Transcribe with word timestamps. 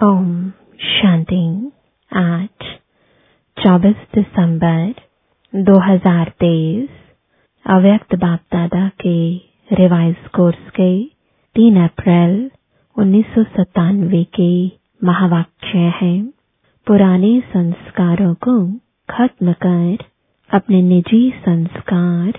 ओम 0.00 0.32
शांति 0.84 1.36
आज 2.10 2.64
24 3.56 4.00
दिसंबर 4.14 4.92
2023 5.52 6.88
अव्यक्त 7.66 8.14
बाप 8.14 8.40
दादा 8.52 8.88
के 9.00 9.14
रिवाइज 9.72 10.26
कोर्स 10.34 10.68
के 10.80 10.88
3 11.56 11.78
अप्रैल 11.84 12.34
उन्नीस 12.96 13.26
सौ 13.34 13.44
सत्तानवे 13.44 14.22
के 14.40 14.50
महावाक्य 15.06 15.78
हैं। 16.00 16.20
पुराने 16.86 17.40
संस्कारों 17.54 18.34
को 18.48 18.56
खत्म 19.10 19.52
कर 19.66 20.04
अपने 20.50 20.82
निजी 20.82 21.30
संस्कार 21.38 22.38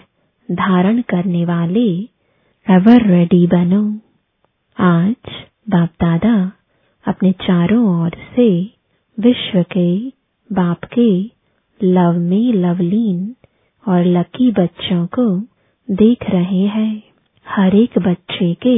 धारण 0.50 1.02
करने 1.10 1.44
वाले 1.46 1.90
एवर 2.68 3.08
रेडी 3.12 3.46
बनो। 3.48 3.84
आज 4.78 5.34
बाप 5.70 5.90
दादा 6.04 6.36
अपने 7.08 7.32
चारों 7.32 8.02
ओर 8.02 8.10
से 8.36 8.50
विश्व 9.18 9.62
के, 9.64 9.90
बाप 10.50 10.84
के, 10.84 11.10
लव 11.82 12.18
में 12.20 12.54
लवलीन 12.54 13.36
और 13.86 14.06
लकी 14.06 14.52
बच्चों 14.52 15.06
को 15.08 15.28
देख 15.90 16.30
रहे 16.30 16.66
हैं। 16.68 17.04
हर 17.48 17.76
एक 17.76 17.98
बच्चे 18.00 18.54
के 18.54 18.78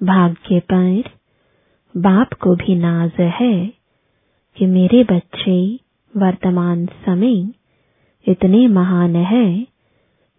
भाग्य 0.00 0.60
पर 0.72 1.10
बाप 1.94 2.32
को 2.32 2.54
भी 2.56 2.74
नाज 2.74 3.20
है 3.20 3.54
कि 4.56 4.66
मेरे 4.66 5.02
बच्चे 5.04 5.58
वर्तमान 6.14 6.86
समय 6.86 7.48
इतने 8.26 8.66
महान 8.68 9.16
है 9.16 9.48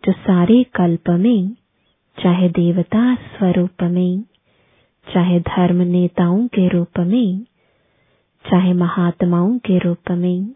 जो 0.03 0.11
सारे 0.11 0.63
कल्प 0.63 1.09
में, 1.09 1.55
चाहे 2.17 2.49
देवता 2.49 3.15
स्वरूप 3.15 3.83
में 3.83 4.23
चाहे 5.13 5.39
धर्म 5.39 5.75
नेताओं 5.75 6.47
के 6.47 6.67
रूप 6.67 6.99
में, 6.99 7.43
चाहे 8.49 8.73
महात्माओं 8.73 9.57
के 9.57 9.79
रूप 9.79 10.11
में, 10.11 10.51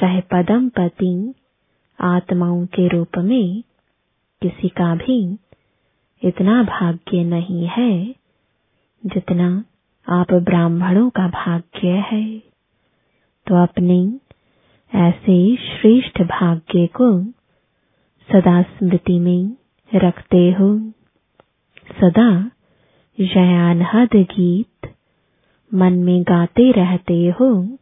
चाहे 0.00 0.20
पदम 0.20 0.68
पति 0.68 1.34
आत्माओं 2.00 2.66
के 2.66 2.88
रूप 2.88 3.18
में, 3.18 3.62
किसी 4.42 4.68
का 4.68 4.94
भी 4.94 5.38
इतना 6.22 6.62
भाग्य 6.62 7.24
नहीं 7.24 7.66
है 7.66 8.14
जितना 9.06 9.64
आप 10.08 10.32
ब्राह्मणों 10.32 11.10
का 11.10 11.28
भाग्य 11.28 11.88
है। 11.88 12.38
तो 13.46 13.62
अपने 13.62 14.20
ऐसे 14.94 15.56
श्रेष्ठ 15.56 16.22
भाग्य 16.22 16.86
को 16.86 17.24
सदा 18.32 18.62
स्मृति 18.62 19.18
में 19.18 19.56
रखते 19.94 20.50
हो। 20.52 20.78
सदा 22.00 22.50
जयानहद 23.22 24.08
गीत। 24.16 24.94
मन 25.74 25.92
में 25.92 26.22
गाते 26.22 26.72
रहते 26.72 27.28
हो 27.40 27.78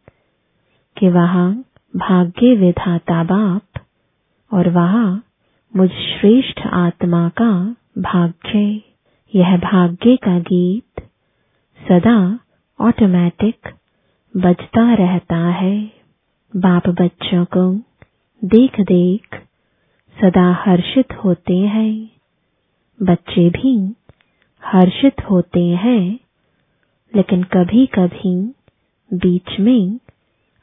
कि 0.97 1.09
वहाँ 1.09 1.65
भाग्य 1.95 2.55
विधाता 2.55 3.23
बाप 3.23 3.81
और 4.53 4.69
वहाँ 4.69 5.23
मुझ 5.75 5.89
श्रेष्ठ 5.89 6.61
आत्मा 6.67 7.29
का 7.29 7.75
भाग्य। 7.97 8.81
यह 9.35 9.57
भाग्य 9.57 10.15
का 10.15 10.39
गीत 10.39 11.01
सदा 11.79 12.39
ऑटोमेटिक 12.81 13.69
बजता 14.37 14.93
रहता 14.93 15.37
है। 15.37 15.91
बाप 16.55 16.89
बच्चों 16.89 17.45
को 17.45 17.81
देख 18.43 18.81
देख 18.81 19.35
सदा 20.21 20.63
हर्षित 20.65 21.13
होते 21.13 21.57
हैं। 21.57 22.09
बच्चे 23.03 23.49
भी 23.49 23.95
हर्षित 24.61 25.21
होते 25.31 25.63
हैं, 25.75 26.03
लेकिन 27.13 27.43
कभी 27.53 27.85
कभी 27.95 28.35
बीच 29.11 29.59
में 29.59 29.99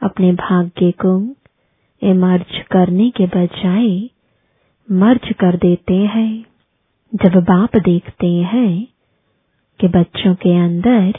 अपने 0.02 0.32
भाग्य 0.32 0.90
को 1.04 1.18
इमर्ज 2.02 2.58
करने 2.70 3.08
के 3.10 3.26
बजाय 3.26 3.88
मर्ज 4.88 5.32
कर 5.40 5.56
देते 5.56 5.94
हैं। 6.06 6.44
जब 7.12 7.36
बाप 7.44 7.76
देखते 7.76 8.26
हैं 8.44 8.72
कि 9.80 9.88
बच्चों 9.88 10.34
के 10.34 10.56
अंदर 10.58 11.18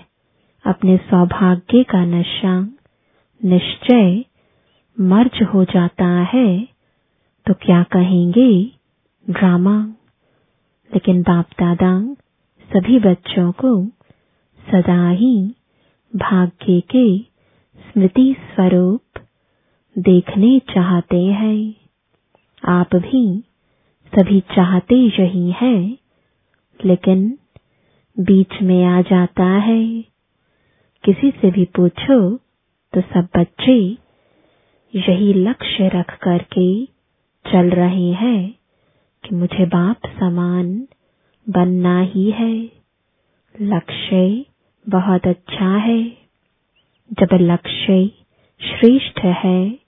अपने 0.66 0.98
सौभाग्य 1.04 1.84
का 1.84 2.04
नशा 2.06 2.60
निश्चय 3.42 4.24
मर्ज 4.98 5.42
हो 5.54 5.64
जाता 5.66 6.08
है 6.34 6.48
तो 7.46 7.54
क्या 7.62 7.82
कहेंगे 7.92 8.52
ड्रामा? 9.26 9.78
लेकिन 10.92 11.22
बाप 11.22 11.50
दादा 11.60 11.92
सभी 12.70 13.00
बच्चों 13.00 13.52
को 13.52 13.70
सदा 14.68 15.10
ही 15.10 15.56
भाग्य 16.16 16.80
के 16.82 17.20
स्मृति 17.86 18.36
स्वरूप 18.40 19.20
देखने 19.98 20.60
चाहते 20.60 21.22
हैं। 21.24 21.76
आप 22.66 22.96
भी 22.96 23.24
सभी 24.14 24.40
चाहते 24.40 24.96
यही 24.96 25.52
हैं, 25.52 25.98
लेकिन 26.80 27.38
बीच 28.18 28.62
में 28.62 28.86
आ 28.86 29.02
जाता 29.02 29.46
है। 29.46 29.84
किसी 31.04 31.32
से 31.32 31.52
भी 31.52 31.66
पूछो 31.66 32.20
तो 32.94 33.02
सब 33.02 33.28
बच्चे 33.38 33.80
यही 34.94 35.34
लक्ष्य 35.34 35.88
रख 35.88 36.18
करके 36.18 36.86
चल 37.46 37.70
रहे 37.70 38.12
हैं 38.14 38.56
कि 39.24 39.36
मुझे 39.36 39.66
बाप 39.66 40.08
समान 40.20 40.88
बनना 41.50 42.02
ही 42.02 42.32
है। 42.32 42.72
लक्ष्य 43.62 44.46
बहुत 44.90 45.28
अच्छा 45.28 45.78
है। 45.78 46.04
जब 47.14 47.28
लक्ष्य 47.34 48.08
श्रेष्ठ 48.62 49.20
है, 49.20 49.80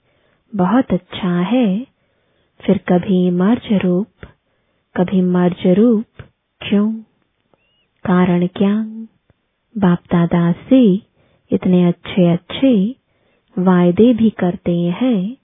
बहुत 0.54 0.92
अच्छा 0.92 1.40
है। 1.40 1.86
फिर 2.60 2.78
कभी 2.78 3.30
मर्ज 3.30 3.72
रूप, 3.72 4.06
कभी 4.96 5.20
मर्ज 5.20 5.66
रूप 5.66 6.04
क्यों? 6.60 6.92
कारण 8.04 8.46
क्या? 8.46 8.82
बाप 9.78 9.98
दादा 9.98 10.52
से 10.52 10.94
इतने 11.50 11.84
अच्छे 11.84 12.32
अच्छे 12.32 12.96
वायदे 13.58 14.14
भी 14.14 14.30
करते 14.30 14.80
हैं, 14.80 15.36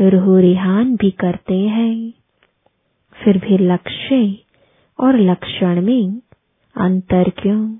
रूह 0.00 0.40
रिहान 0.40 0.96
भी 0.96 1.10
करते 1.10 1.58
हैं। 1.58 2.12
फिर 3.12 3.38
भी 3.38 3.58
लक्ष्य 3.58 4.41
और 5.02 5.18
लक्षण 5.18 5.80
में 5.82 6.20
अंतर 6.76 7.30
क्यों? 7.30 7.76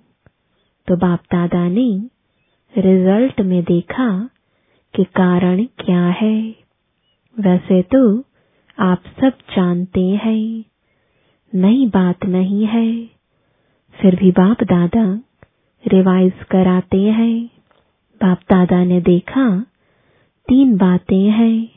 तो 0.88 0.97
बाप 0.97 1.21
दादा 1.33 1.69
ने 1.69 2.10
रिज़ल्ट 2.78 3.41
में 3.41 3.65
देखा 3.65 4.31
कि 4.94 5.05
कारण 5.05 5.65
क्या 5.65 6.06
है। 6.06 6.55
वैसे 7.41 7.82
तो 7.82 8.25
आप 8.78 9.03
सब 9.21 9.32
जानते 9.56 10.00
हैं, 10.00 10.65
नई 11.55 11.87
बात 11.87 12.25
नहीं 12.25 12.66
है। 12.66 13.06
फिर 13.93 14.16
भी 14.16 14.31
बाप 14.31 14.62
दादा 14.62 15.21
रिवाइज 15.87 16.32
कराते 16.50 17.03
हैं। 17.03 17.47
बाप 18.22 18.38
दादा 18.50 18.84
ने 18.84 19.00
देखा, 19.00 19.61
तीन 20.49 20.77
बातें 20.77 21.31
हैं। 21.31 21.69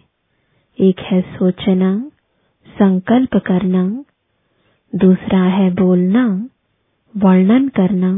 एक 0.80 1.00
है 1.00 1.22
सोचना, 1.22 2.12
संकल्प 2.68 3.38
करना 3.38 4.04
दूसरा 4.96 5.42
है 5.44 5.70
बोलना, 5.76 6.26
वर्णन 7.14 7.68
करना, 7.68 8.12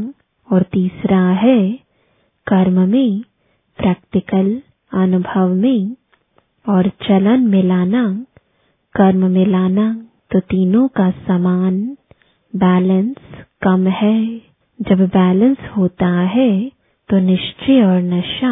और 0.49 0.63
तीसरा 0.63 1.21
है 1.35 1.59
कर्म 2.47 2.79
में, 2.89 3.21
प्रैक्टिकल 3.79 4.49
अनुभव 4.91 5.53
में, 5.53 5.95
और 6.66 6.89
चलन 7.03 7.47
में 7.47 7.63
लाना 7.63 8.03
कर्म 8.95 9.25
में 9.31 9.45
लाना 9.45 9.87
तो 10.31 10.39
तीनों 10.39 10.87
का 10.87 11.09
समान, 11.27 11.79
बैलेंस 12.53 13.16
कम 13.61 13.87
है। 13.87 14.17
जब 14.79 14.99
बैलेंस 15.07 15.57
होता 15.77 16.09
है 16.27 16.49
तो 17.09 17.19
निश्चय 17.19 17.81
और 17.83 18.01
नशा 18.03 18.52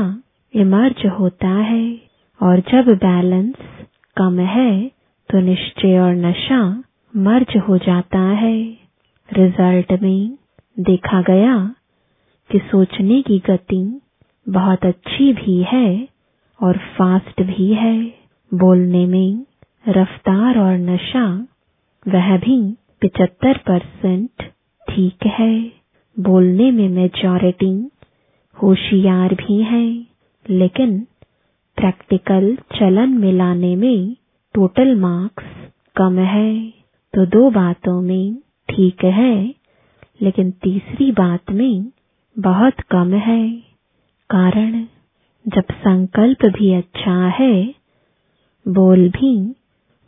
इमर्ज 0.54 1.06
होता 1.20 1.48
है, 1.48 1.86
और 2.42 2.60
जब 2.72 2.90
बैलेंस 2.98 3.56
कम 4.18 4.40
है 4.40 4.72
तो 5.30 5.40
निश्चय 5.40 5.98
और 6.00 6.16
नशा 6.16 6.62
मर्ज 7.18 7.58
हो 7.58 7.78
जाता 7.78 8.20
है। 8.20 8.78
रिज़ल्ट 9.34 10.02
में 10.02 10.38
देखा 10.80 11.22
गया 11.22 11.76
कि 12.52 12.60
सोचने 12.60 13.22
की 13.22 13.40
गति 13.40 14.02
बहुत 14.50 14.86
अच्छी 14.86 15.34
भी 15.34 15.64
है 15.64 16.08
और 16.64 16.78
फास्ट 16.78 17.42
भी 17.42 17.74
है। 17.74 18.14
बोलने 18.54 19.06
में 19.06 19.46
रफ्तार 19.88 20.60
और 20.60 20.78
नशा, 20.78 21.48
वह 22.08 22.38
भी 22.38 22.76
पिचहत्तर 23.02 23.58
परसेंट 23.58 24.44
ठीक 24.90 25.26
है। 25.26 25.72
बोलने 26.20 26.72
में 26.72 26.90
मेजॉरिटी 26.90 27.92
होशियार 28.64 29.34
भी 29.34 29.62
है, 29.62 30.06
लेकिन 30.50 31.00
प्रैक्टिकल 31.78 32.56
चलन 32.56 33.10
में 33.10 33.34
लाने 33.34 33.76
में 33.76 34.16
टोटल 34.54 34.96
मार्क्स 34.96 35.46
कम 35.96 36.20
है। 36.20 36.75
तो 37.16 37.26
दो 37.26 37.50
बातों 37.50 38.02
में 38.02 38.36
ठीक 38.70 39.04
है, 39.04 39.54
लेकिन 40.22 40.52
तीसरी 40.52 41.12
बात 41.12 41.52
में 41.52 41.86
बहुत 42.38 42.74
कम 42.92 43.14
है। 43.14 43.50
कारण, 44.30 44.86
जब 45.48 45.64
संकल्प 45.72 46.46
भी 46.46 46.74
अच्छा 46.74 47.28
है, 47.28 47.76
बोल 48.68 49.10
भी 49.10 49.56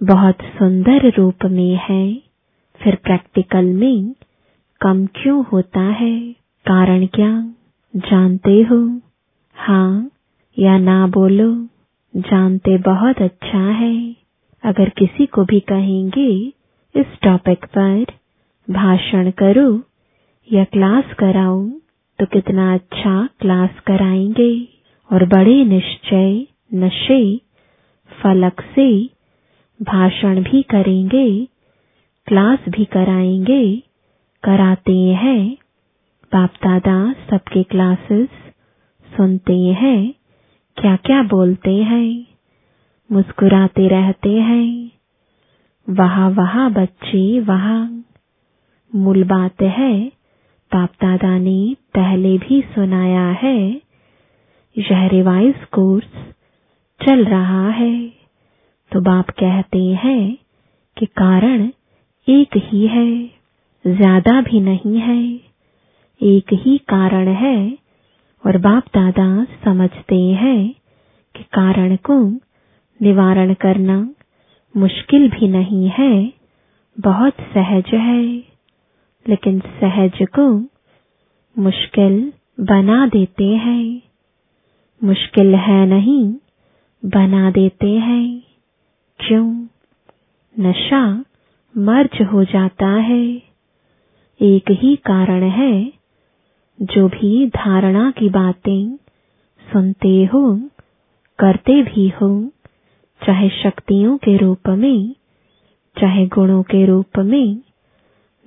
बहुत 0.04 0.38
सुंदर 0.42 1.12
रूप 1.18 1.46
में 1.46 1.80
है, 1.90 2.16
फिर 2.82 2.96
प्रैक्टिकल 2.96 3.66
में 3.66 4.14
कम 4.82 5.06
क्यों 5.06 5.46
होता 5.46 5.82
है? 5.82 6.20
कारण 6.66 7.06
क्या? 7.06 7.32
जानते 7.94 8.52
हो? 8.52 9.02
हाँ 9.56 10.12
या 10.60 10.78
ना 10.78 11.08
बोलो? 11.08 11.68
जानते 12.14 12.78
बहुत 12.78 13.22
अच्छा 13.22 13.66
है। 13.72 14.16
अगर 14.64 14.90
किसी 14.90 15.26
को 15.26 15.44
भी 15.46 15.60
कहेंगे 15.60 16.57
इस 16.98 17.18
टॉपिक 17.24 17.66
पर 17.78 18.06
भाषण 18.68 19.30
करो 19.32 19.70
या 20.48 20.64
क्लास 20.64 21.14
कराओ 21.20 21.60
तो 22.20 22.26
कितना 22.26 22.74
अच्छा 22.74 23.14
क्लास 23.40 23.80
कराएँगे 23.88 24.52
और 25.10 25.26
बड़े 25.26 25.64
निश्चय 25.66 26.46
नशे, 26.74 27.20
फलक 28.12 28.62
से 28.76 28.90
भाषण 29.80 30.42
भी 30.44 30.62
करेंगे 30.64 31.28
क्लास 32.28 32.60
भी 32.70 32.86
कराएँगे, 32.86 33.64
कराते 34.44 34.98
हैं। 35.22 35.58
बाप 36.32 36.54
दादा 36.64 36.98
सबके 37.30 37.64
क्लासेस 37.64 38.30
सुनते 39.10 39.58
हैं 39.82 40.14
क्या 40.78 40.96
क्या 40.96 41.22
बोलते 41.28 41.76
हैं, 41.84 42.26
मुस्कुराते 43.10 43.88
रहते 43.88 44.30
हैं। 44.42 44.97
वहा 45.90 46.28
वहा 46.28 46.70
बच्चे, 46.70 47.40
वहा 47.40 47.90
मूल 48.96 49.24
बात 49.24 49.62
है। 49.62 50.12
बाप 50.72 50.90
दादा 51.02 51.38
ने 51.38 51.76
पहले 51.96 52.38
भी 52.38 52.62
सुनाया 52.62 53.28
है। 53.42 53.82
यह 54.78 55.08
रिवाइज 55.08 55.64
कोर्स 55.72 56.08
चल 57.00 57.26
रहा 57.26 57.70
है। 57.70 58.10
तो 58.92 59.02
बाप 59.02 59.30
कहते 59.30 59.84
हैं 59.84 60.38
कि 60.98 61.06
कारण 61.06 61.70
एक 62.28 62.58
ही 62.58 62.88
है, 62.88 63.32
ज़्यादा 63.88 64.42
भी 64.42 64.60
नहीं 64.60 64.98
है। 65.00 65.40
एक 66.22 66.54
ही 66.54 66.78
कारण 66.78 67.28
है 67.28 67.78
और 68.46 68.58
बाप 68.58 68.84
दादा 68.88 69.46
समझते 69.66 70.22
हैं 70.22 70.76
कि 71.36 71.44
कारण 71.44 71.96
को 71.96 72.20
निवारण 73.02 73.54
करना 73.54 74.14
मुश्किल 74.78 75.30
भी 75.30 75.48
नहीं 75.48 75.90
है, 75.90 76.34
बहुत 77.00 77.34
सहज 77.34 77.86
है। 77.94 78.24
लेकिन 79.30 79.60
सहज 79.60 80.26
को 80.40 80.60
मुश्किल 81.62 82.34
बना 82.60 83.08
देते 83.08 83.46
हैं। 83.46 84.02
मुश्किल 85.04 85.56
है 85.56 85.86
नहीं, 85.86 86.36
बना 87.06 87.52
देते 87.52 87.92
हैं। 87.92 88.44
क्यों? 89.20 89.68
नशा 90.60 91.26
मर्ज 91.78 92.22
हो 92.22 92.44
जाता 92.44 92.88
है। 92.88 93.42
एक 94.42 94.72
ही 94.72 94.96
कारण 94.96 95.44
है, 95.44 95.94
जो 96.82 97.08
भी 97.08 97.48
धारणा 97.48 98.12
की 98.12 98.30
बातें 98.30 98.96
सुनते 99.74 100.26
हो, 100.26 100.70
करते 101.40 101.84
भी 101.84 102.10
हो। 102.10 102.52
चाहे 103.26 103.50
शक्तियों 103.50 104.18
के 104.18 104.38
रूप 104.38 104.70
में, 104.70 105.16
चाहे 106.02 106.26
गुणों 106.28 106.64
के 106.64 106.86
रूप 106.86 107.20
में, 107.20 107.58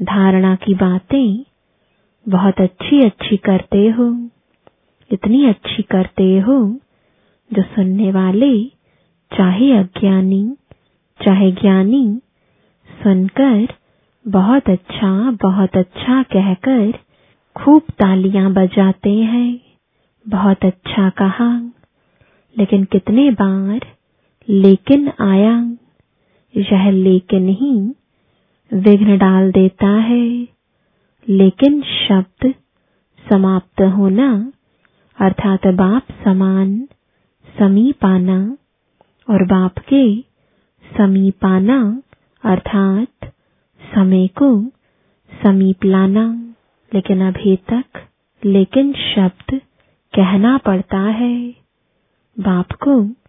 धारणा 0.03 0.55
की 0.55 0.75
बातें 0.75 1.45
बहुत 2.29 2.61
अच्छी 2.61 3.05
अच्छी 3.05 3.37
करते 3.37 3.89
हो, 3.89 4.29
इतनी 5.13 5.47
अच्छी 5.47 5.83
करते 5.83 6.39
हो, 6.39 6.81
जो 7.53 7.63
सुनने 7.63 8.13
वाले, 8.13 8.65
चाहे 9.33 9.73
अज्ञानी, 9.73 10.57
चाहे 11.21 11.53
ज्ञानी, 11.53 12.21
सुनकर 13.03 13.69
बहुत 14.29 14.69
अच्छा 14.69 15.31
बहुत 15.31 15.77
अच्छा 15.77 16.23
कहकर 16.23 16.93
खूब 17.57 17.83
तालियाँ 17.83 18.53
बजाते 18.53 19.15
हैं। 19.15 19.61
बहुत 20.29 20.65
अच्छा 20.65 21.09
कहा, 21.11 21.71
लेकिन 22.59 22.85
कितने 22.85 23.31
बार 23.31 23.81
लेकिन 24.51 25.13
आया 25.21 25.77
यह 26.57 26.91
लेकिन 26.91 27.49
ही 27.49 27.95
विघ्न 28.73 29.19
डाल 29.19 29.53
देता 29.53 29.89
है। 29.89 30.49
लेकिन 31.29 31.83
शब्द 31.83 32.55
समाप्त 33.33 33.83
होना, 33.83 34.53
अर्थात 35.21 35.67
बाप 35.67 36.03
समान 36.25 36.89
समीप 37.59 38.05
आना 38.05 38.57
और 39.31 39.45
बाप 39.45 39.79
के 39.79 40.21
समीप 40.99 41.45
आना 41.45 42.03
अर्थात 42.45 43.33
समय 43.95 44.27
को 44.27 44.65
समीप 45.43 45.85
लाना। 45.85 46.55
लेकिन 46.95 47.21
अभी 47.21 47.57
तक, 47.57 47.85
लेकिन 48.45 48.93
शब्द 48.93 49.61
कहना 50.15 50.59
पड़ता 50.59 50.99
है। 50.99 51.51
बाप 52.39 52.73
को 52.73 53.20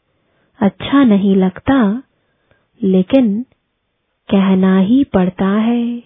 अच्छा 0.61 1.03
नहीं 1.03 1.35
लगता, 1.35 2.03
लेकिन 2.83 3.45
कहना 4.29 4.79
ही 4.79 5.03
पड़ता 5.03 5.47
है। 5.47 6.03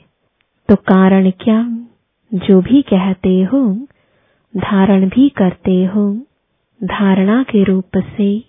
तो 0.70 0.76
कारण 0.76 1.30
क्या? 1.30 1.88
जो 2.34 2.62
भी 2.62 2.82
कहते 2.82 3.44
हो, 3.44 3.88
धारण 4.58 5.10
भी 5.10 5.30
करते 5.30 5.86
हो। 5.86 6.22
धारणा 6.84 7.44
के 7.44 7.64
रूप 7.64 7.98
से 7.98 8.40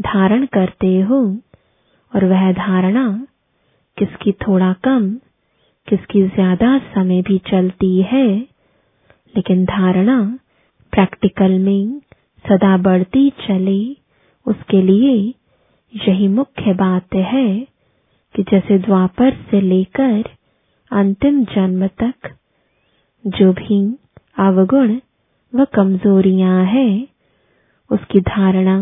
धारण 0.00 0.46
करते 0.46 1.00
हो। 1.00 1.38
और 2.14 2.24
वह 2.24 2.52
धारणा 2.52 3.26
किसकी 3.98 4.32
थोड़ा 4.32 4.72
कम, 4.72 5.14
किसकी 5.88 6.22
ज़्यादा 6.22 6.78
समय 6.78 7.22
भी 7.22 7.38
चलती 7.38 8.02
है। 8.02 8.36
लेकिन 9.36 9.64
धारणा 9.64 10.38
प्रैक्टिकल 10.92 11.58
में 11.58 12.00
सदा 12.44 12.76
बढ़ती 12.76 13.30
चले, 13.30 13.96
उसके 14.46 14.82
लिए 14.82 15.34
यही 15.92 16.28
मुख्य 16.28 16.72
बात 16.74 17.14
है 17.24 17.46
कि 18.34 18.42
जैसे 18.42 18.78
द्वापर 18.78 19.34
से 19.50 19.60
लेकर 19.60 20.22
अंतिम 20.90 21.44
जन्म 21.44 21.86
तक 22.02 22.30
जो 23.24 23.52
भी 23.52 23.80
अवगुण 24.38 24.96
व 25.52 25.64
कमजोरियाँ 25.74 26.64
हैं, 26.64 27.06
उसकी 27.90 28.20
धारणा 28.20 28.78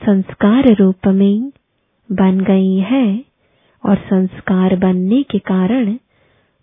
संस्कार 0.00 0.72
रूप 0.74 1.06
में 1.08 1.50
बन 2.10 2.40
गई 2.40 2.76
है 2.90 3.06
और 3.84 3.96
संस्कार 4.04 4.76
बनने 4.76 5.22
के 5.22 5.38
कारण 5.38 5.96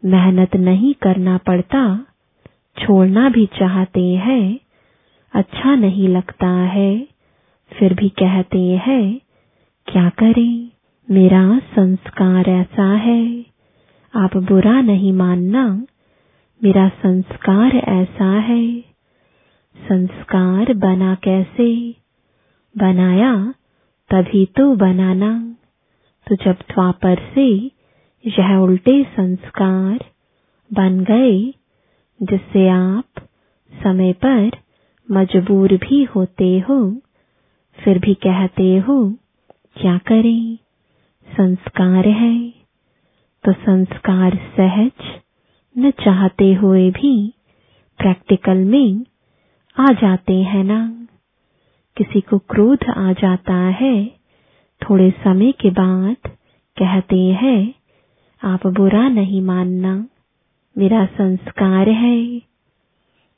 मेहनत 0.04 0.56
नहीं 0.58 0.94
करना 1.02 1.38
पड़ता, 1.38 1.84
छोड़ना 2.78 3.30
भी 3.30 3.46
चाहते 3.60 4.02
हैं 4.18 4.60
अच्छा 5.34 5.76
नहीं 5.76 6.08
लगता 6.08 6.48
है, 6.48 7.08
फिर 7.72 7.94
भी 7.94 8.10
कहते 8.20 8.60
हैं 8.88 9.20
क्या 9.88 10.10
करें? 10.10 10.70
मेरा 11.12 11.60
संस्कार 11.60 12.50
ऐसा 12.50 12.94
है। 12.94 13.46
आप 14.16 14.38
बुरा 14.38 14.82
नहीं 14.82 15.14
मानना। 15.14 15.86
मेरा 16.64 16.90
संस्कार 16.90 17.76
ऐसा 17.76 18.40
है। 18.40 18.82
संस्कार 19.78 20.74
बना 20.74 21.16
कैसे? 21.16 21.96
बनाया, 22.78 23.54
तभी 24.10 24.46
तो 24.46 24.76
बनाना। 24.76 25.56
तो 26.28 26.36
जब 26.36 26.52
द्वापर 26.52 27.32
से 27.36 27.72
यह 28.28 28.56
उल्टे 28.56 29.04
संस्कार 29.04 30.06
बन 30.74 31.00
गए, 31.00 31.54
जिससे 32.22 32.70
आप 32.70 33.06
समय 33.84 34.14
पर 34.14 34.52
मजबूर 35.12 35.74
भी 35.74 36.04
होते 36.04 36.60
हो, 36.60 37.02
फिर 37.84 38.00
भी 38.00 38.14
कहते 38.14 38.78
हो 38.78 39.16
क्या 39.76 39.98
करें? 39.98 40.58
संस्कार 41.28 42.08
है। 42.08 42.50
तो 43.44 43.52
संस्कार 43.52 44.36
सहज, 44.36 45.22
न 45.78 45.92
चाहते 45.92 46.54
हुए 46.54 46.92
भी 46.92 47.34
प्रैक्टिकल 47.98 48.58
में 48.58 49.06
आ 49.80 49.86
जाते 49.86 50.42
हैं 50.42 50.64
ना। 50.64 51.08
किसी 51.98 52.22
को 52.22 52.38
क्रोध 52.38 52.84
आ 52.90 53.14
जाता 53.14 53.54
है, 53.54 54.06
थोड़े 54.82 55.12
समय 55.12 55.52
के 55.52 55.70
बाद 55.70 56.16
कहते 56.78 57.20
हैं, 57.20 57.74
आप 58.44 58.68
बुरा 58.68 59.10
नहीं 59.10 59.42
मानना, 59.42 60.08
मेरा 60.78 61.06
संस्कार 61.06 61.90
है। 61.90 62.40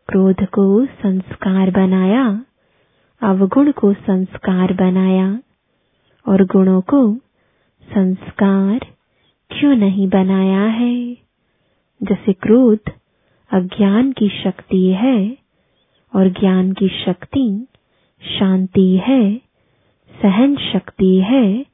क्रोध 0.10 0.46
को 0.46 0.86
संस्कार 0.86 1.72
बनाया, 1.72 2.46
अवगुण 3.22 3.72
को 3.72 3.94
संस्कार 3.94 4.74
बनाया। 4.74 5.40
और 6.28 6.46
गुणों 6.46 6.82
को 6.82 7.16
संस्कार 7.88 8.80
क्यों 9.52 9.76
नहीं 9.76 10.08
बनाया 10.08 10.64
है? 10.64 11.14
जैसे 12.04 12.34
क्रोध 12.34 12.80
अज्ञान 13.52 14.12
की 14.12 14.30
शक्ति 14.44 14.88
है 14.92 15.38
और 16.16 16.30
ज्ञान 16.30 16.72
की 16.74 16.88
शक्ति 17.06 17.68
शांति 18.22 19.02
है, 19.08 19.36
सहन 20.22 20.56
शक्ति 20.74 21.16
है 21.20 21.66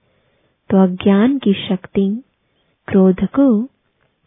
तो 0.69 0.77
अज्ञान 0.77 1.37
की 1.37 1.53
शक्ति 1.53 2.23
क्रोध 2.87 3.25
को 3.25 3.69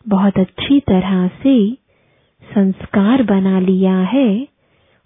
बहुत 0.09 0.39
अच्छी 0.39 0.81
तरह 0.81 1.29
से 1.29 1.57
संस्कार 2.43 3.23
बना 3.23 3.61
लिया 3.61 3.99
है 3.99 4.49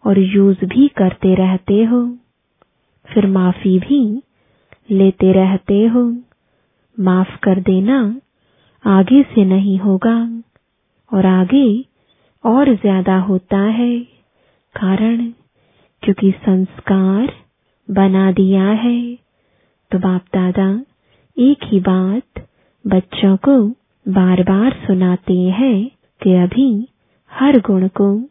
और 0.06 0.18
यूज़ 0.18 0.64
भी 0.64 0.88
करते 0.88 1.34
रहते 1.34 1.84
हो। 1.84 2.18
फिर 3.08 3.26
माफ़ी 3.26 3.78
भी 3.78 4.22
लेते 4.90 5.33
रहते 5.33 5.87
हो। 5.87 6.16
माफ़ 7.00 7.37
कर 7.42 7.61
देना, 7.61 8.16
आगे 8.85 9.23
से 9.23 9.45
नहीं 9.45 9.78
होगा। 9.78 10.42
और 11.12 11.26
आगे 11.26 11.85
और 12.45 12.75
ज़्यादा 12.75 13.18
होता 13.18 13.59
है, 13.59 14.00
कारण 14.75 15.26
क्योंकि 16.02 16.30
संस्कार 16.30 17.33
बना 17.90 18.33
दिया 18.33 18.64
है। 18.64 19.14
तो 19.90 19.99
बाप 19.99 20.25
दादा, 20.35 20.80
एक 21.37 21.59
ही 21.64 21.80
बात 21.80 22.47
बच्चों 22.87 23.37
को 23.37 23.68
बार 24.07 24.42
बार 24.42 24.73
सुनाते 24.87 25.35
हैं 25.35 25.90
कि 26.23 26.35
अभी 26.35 26.88
हर 27.33 27.59
गुण 27.61 27.88
को, 27.88 28.23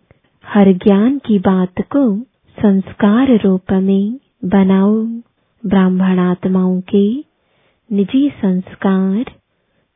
हर 0.43 0.73
ज्ञान 0.73 1.17
की 1.17 1.39
बात 1.39 1.81
को 1.81 2.19
संस्कार 2.57 3.39
रूप 3.39 3.71
में 3.71 4.19
बनाओ। 4.45 5.05
ब्राह्मणात्माओं 5.65 6.81
के 6.81 7.19
निजी 7.91 8.29
संस्कार 8.29 9.23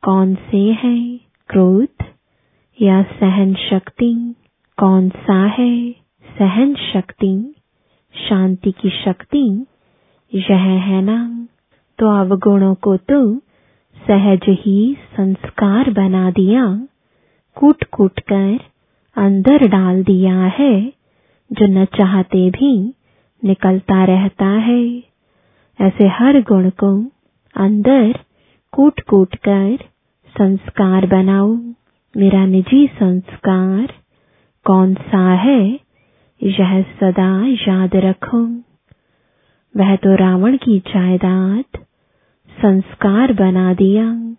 कौन 0.02 0.34
से 0.34 0.72
हैं? 0.72 1.20
क्रोध 1.48 2.04
या 2.82 3.02
सहन 3.02 3.54
शक्ति 3.54 4.34
कौन 4.78 5.08
सा 5.08 5.46
है? 5.46 5.92
सहन 6.38 6.74
शक्ति 6.74 7.54
शांति 8.28 8.72
की 8.72 8.90
शक्ति, 8.90 9.66
यह 10.34 10.60
है 10.60 11.02
ना? 11.02 11.46
तो 11.98 12.06
अवगुणों 12.20 12.74
को 12.74 12.96
तो 12.96 13.38
सहज 13.96 14.40
ही 14.48 14.96
संस्कार 15.16 15.90
बना 15.90 16.30
दिया 16.30 16.86
कूट 17.56 17.84
कूट 17.84 18.20
कर 18.20 18.60
अंदर 19.16 19.68
डाल 19.68 20.04
दिया 20.04 20.44
है, 20.44 20.92
जो 21.52 21.66
न 21.66 21.84
चाहते 21.84 22.50
भी 22.50 22.94
निकलता 23.44 24.04
रहता 24.04 24.46
है। 24.46 25.11
ऐसे 25.82 26.08
हर 26.08 26.40
गुण 26.42 26.70
को 26.70 27.10
अंदर 27.56 28.18
कूट 28.72 29.00
कूट 29.00 29.34
कर 29.34 29.76
संस्कार 30.38 31.06
बनाओ 31.06 31.54
मेरा 32.16 32.46
निजी 32.46 32.86
संस्कार 32.86 33.92
कौन 34.64 34.94
सा 34.94 35.32
है, 35.32 35.80
यह 36.42 36.82
सदा 36.82 37.46
याद 37.46 37.96
रखो। 37.96 38.44
वह 39.76 39.96
तो 39.96 40.14
रावण 40.14 40.56
की 40.56 40.78
जायदाद 40.78 41.64
संस्कार 42.62 43.32
बना 43.32 43.74
दिया। 43.74 44.34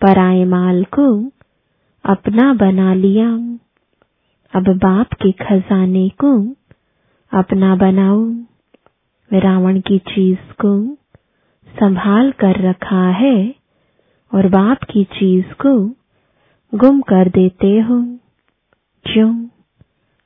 पराए 0.00 0.44
माल 0.44 0.84
को 0.84 1.30
अपना 2.04 2.54
बना 2.54 2.94
लिया। 2.94 3.30
अब 4.54 4.68
बाप 4.68 5.12
के 5.12 5.32
खजाने 5.32 6.08
को 6.08 6.54
अपना 7.32 7.76
बनाओ 7.76 8.30
रावण 9.32 9.80
की 9.80 9.98
चीज़ 9.98 10.52
को 10.52 10.94
संभाल 11.80 12.32
कर 12.32 12.60
रखा 12.60 13.08
है 13.08 13.54
और 14.34 14.48
बाप 14.48 14.78
की 14.84 15.04
चीज़ 15.04 15.46
को 15.46 15.90
गुम 16.74 17.00
कर 17.00 17.28
देते 17.28 17.80
हो। 17.80 18.18
क्यों? 19.04 19.46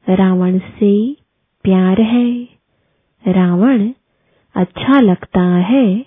रावण 0.08 0.58
से 0.58 1.16
प्यार 1.62 2.00
है। 2.00 2.48
रावण 3.28 3.92
अच्छा 4.54 5.00
लगता 5.00 5.42
है 5.42 6.06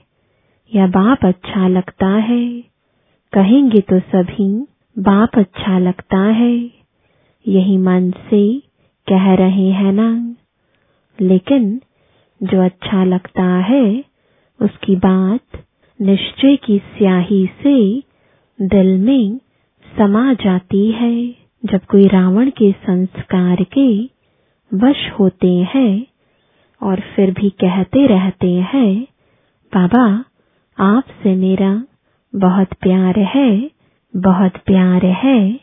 या 0.75 0.87
बाप 0.87 1.25
अच्छा 1.25 1.67
लगता 1.67 2.07
है? 2.07 2.63
कहेंगे 3.33 3.79
तो 3.81 3.99
सभी 3.99 4.67
बाप 4.99 5.29
अच्छा 5.35 5.79
लगता 5.79 6.19
है। 6.19 6.57
यही 7.47 7.77
मन 7.77 8.11
से 8.11 8.59
कह 9.07 9.33
रहे 9.33 9.69
हैं 9.69 9.93
ना। 9.93 10.35
लेकिन 11.21 11.81
जो 12.43 12.61
अच्छा 12.61 13.03
लगता 13.03 13.43
है, 13.43 14.03
उसकी 14.61 14.95
बात 14.95 15.65
निश्चय 16.01 16.55
की 16.55 16.77
स्याही 16.77 17.49
से 17.63 18.03
दिल 18.61 18.97
में 18.97 19.37
समा 19.97 20.33
जाती 20.33 20.91
है। 20.91 21.35
जब 21.65 21.79
कोई 21.85 22.07
रावण 22.07 22.49
के 22.49 22.71
संस्कार 22.71 23.63
के 23.63 24.03
वश 24.73 25.11
होते 25.19 25.47
हैं 25.47 26.05
और 26.81 26.99
फिर 26.99 27.31
भी 27.31 27.49
कहते 27.49 28.07
रहते 28.07 28.51
हैं, 28.51 29.07
बाबा, 29.75 30.25
आपसे 30.79 31.35
मेरा 31.35 31.83
बहुत 32.35 32.67
प्यार 32.73 33.19
है, 33.19 33.71
बहुत 34.15 34.57
प्यार 34.57 35.05
है। 35.05 35.59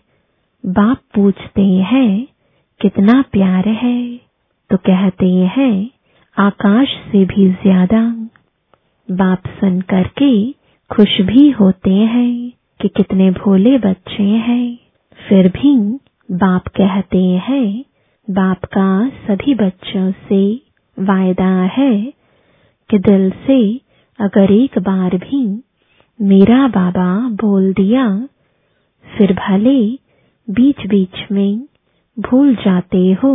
बाप 0.67 0.99
पूछते 1.15 1.67
हैं, 1.67 2.27
कितना 2.81 3.25
प्यार 3.33 3.69
है? 3.69 4.17
तो 4.71 4.77
कहते 4.77 5.29
हैं 5.29 5.91
आकाश 6.37 6.89
से 7.13 7.25
भी 7.25 7.49
ज़्यादा 7.53 8.01
बाप 9.09 9.47
सुन 9.61 9.81
करके 9.91 10.31
खुश 10.91 11.21
भी 11.21 11.49
होते 11.51 11.91
हैं 11.91 12.53
कि 12.81 12.89
कितने 12.89 13.31
भोले 13.31 13.77
बच्चे 13.79 14.23
हैं। 14.23 14.77
फिर 15.19 15.49
भी 15.49 15.75
बाप 16.29 16.69
कहते 16.77 17.23
हैं, 17.47 17.85
बाप 18.29 18.65
का 18.67 18.89
सभी 19.27 19.55
बच्चों 19.55 20.11
से 20.29 20.43
वायदा 20.97 21.51
है 21.75 21.93
कि 22.91 22.99
दिल 23.01 23.31
से 23.47 23.61
अगर 24.19 24.53
एक 24.53 24.79
बार 24.81 25.17
भी 25.19 25.45
मेरा 26.21 26.67
बाबा 26.69 27.13
बोल 27.43 27.73
दिया, 27.73 28.07
फिर 29.07 29.33
भले 29.39 29.81
बीच 30.49 30.87
बीच 30.87 31.25
में 31.33 31.59
भूल 32.17 32.55
जाते 32.57 33.11
हो, 33.23 33.33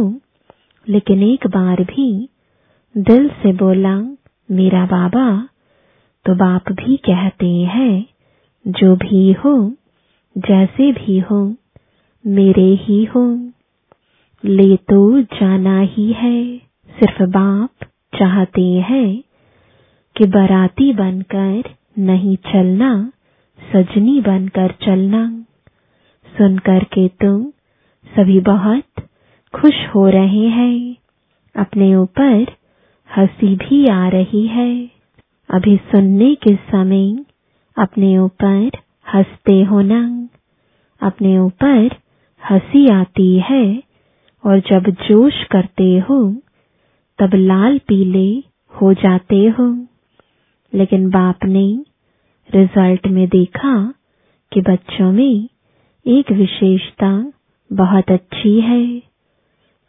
लेकिन 0.87 1.23
एक 1.23 1.47
बार 1.47 1.83
भी 1.85 2.07
दिल 2.97 3.29
से 3.29 3.53
बोला, 3.53 3.95
मेरा 4.51 4.85
बाबा 4.85 5.49
तो 6.25 6.35
बाप 6.35 6.71
भी 6.71 6.97
कहते 6.97 7.47
हैं, 7.47 8.05
जो 8.67 8.95
भी 8.95 9.33
हो, 9.33 9.73
जैसे 10.37 10.91
भी 10.91 11.19
हो, 11.19 11.55
मेरे 12.27 12.75
ही 12.75 13.05
हो। 13.05 13.51
ले 14.45 14.77
तो 14.77 15.21
जाना 15.21 15.79
ही 15.79 16.11
है, 16.11 16.57
सिर्फ़ 16.99 17.23
बाप 17.23 17.69
चाहते 18.19 18.71
हैं, 18.71 19.23
कि 20.17 20.25
बराती 20.25 20.93
बनकर 20.93 21.63
नहीं 21.99 22.37
चलना, 22.37 23.11
सजनी 23.73 24.21
बनकर 24.21 24.71
चलना। 24.71 25.45
सुनकर 26.37 26.83
के 26.83 27.07
तुम 27.07 27.51
सभी 28.17 28.39
बहुत 28.39 28.83
खुश 29.53 29.87
हो 29.95 30.09
रहे 30.09 30.47
हैं, 30.47 30.95
अपने 31.55 31.95
ऊपर 31.95 32.45
हँसी 33.17 33.55
भी 33.55 33.87
आ 33.87 34.07
रही 34.07 34.47
है। 34.47 34.91
अभी 35.49 35.77
सुनने 35.77 36.35
के 36.35 36.55
समय 36.55 37.25
अपने 37.77 38.17
ऊपर 38.17 38.71
हँसते 39.13 39.63
हो 39.63 39.81
ना 39.81 40.29
अपने 41.01 41.39
ऊपर 41.39 41.95
हँसी 42.49 42.87
आती 42.87 43.39
है 43.39 43.83
और 44.45 44.59
जब 44.59 44.89
जोश 44.89 45.43
करते 45.43 45.99
हो, 45.99 46.35
तब 47.19 47.31
लाल 47.35 47.77
पीले 47.77 48.43
हो 48.73 48.93
जाते 48.93 49.47
हो। 49.47 49.87
लेकिन 50.73 51.09
बाप 51.09 51.45
ने 51.45 51.83
रिज़ल्ट 52.55 53.07
में 53.07 53.27
देखा 53.27 53.93
कि 54.53 54.61
बच्चों 54.61 55.11
में 55.11 55.49
एक 56.07 56.31
विशेषता 56.31 57.31
बहुत 57.73 58.11
अच्छी 58.11 58.61
है। 58.61 58.99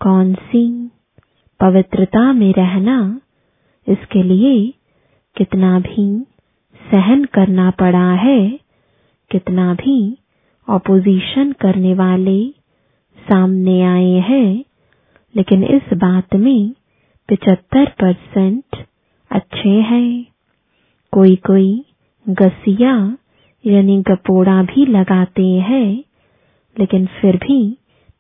कौन 0.00 0.34
सी? 0.34 0.90
पवित्रता 1.60 2.32
में 2.32 2.52
रहना 2.52 2.98
इसके 3.86 4.22
लिए 4.22 4.54
कितना 5.36 5.78
भी 5.80 6.06
सहन 6.80 7.24
करना 7.24 7.70
पड़ा 7.70 8.10
है, 8.14 8.40
कितना 9.30 9.72
भी 9.74 9.98
ऑपोजिशन 10.68 11.52
करने 11.52 11.94
वाले 11.94 12.38
सामने 13.18 13.80
आए 13.82 14.18
हैं, 14.28 14.64
लेकिन 15.34 15.64
इस 15.64 15.92
बात 15.94 16.34
में 16.36 16.70
पिचहत्तर 17.28 17.84
परसेंट 18.00 18.76
अच्छे 19.30 19.68
हैं। 19.68 20.26
कोई 21.12 21.36
कोई 21.36 21.84
गसिया 22.26 22.94
यानी 23.64 23.96
गपोड़ा 24.02 24.62
भी 24.62 24.86
लगाते 24.86 25.46
हैं, 25.68 25.90
लेकिन 26.76 27.06
फिर 27.20 27.36
भी 27.36 27.58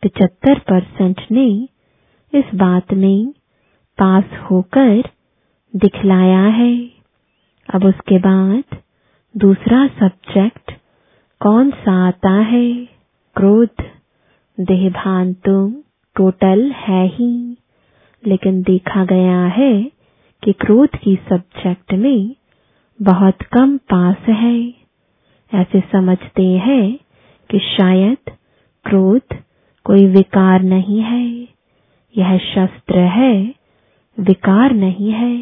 पिचहत्तर 0.02 0.58
परसेंट 0.70 1.20
ने 1.30 1.48
इस 2.34 2.44
बात 2.54 2.92
में 2.92 3.32
पास 3.98 4.24
होकर 4.50 5.02
दिखलाया 5.76 6.42
है। 6.42 6.90
अब 7.74 7.84
उसके 7.84 8.18
बाद 8.18 8.64
दूसरा 9.36 9.86
सब्जेक्ट 9.86 10.72
कौन 11.40 11.70
सा 11.70 12.08
आता 12.08 12.30
है? 12.30 12.72
क्रोध। 13.36 13.68
देहभान 14.60 15.32
तो 15.32 15.70
टोटल 16.16 16.70
है 16.70 17.06
ही। 17.06 17.56
लेकिन 18.26 18.62
देखा 18.62 19.04
गया 19.04 19.46
है 19.46 19.82
कि 20.44 20.52
क्रोध 20.52 20.88
की 20.88 21.16
सब्जेक्ट 21.16 21.94
में 21.94 22.36
बहुत 23.02 23.42
कम 23.42 23.76
पास 23.78 24.16
है। 24.16 24.68
ऐसे 25.54 25.80
समझते 25.80 26.44
हैं 26.44 26.98
कि 27.50 27.58
शायद 27.58 28.18
क्रोध 28.84 29.36
कोई 29.84 30.06
विकार 30.06 30.62
नहीं 30.62 31.00
है। 31.00 31.55
यह 32.16 32.36
शस्त्र 32.44 32.98
है, 33.10 33.32
विकार 34.18 34.72
नहीं 34.74 35.10
है, 35.12 35.34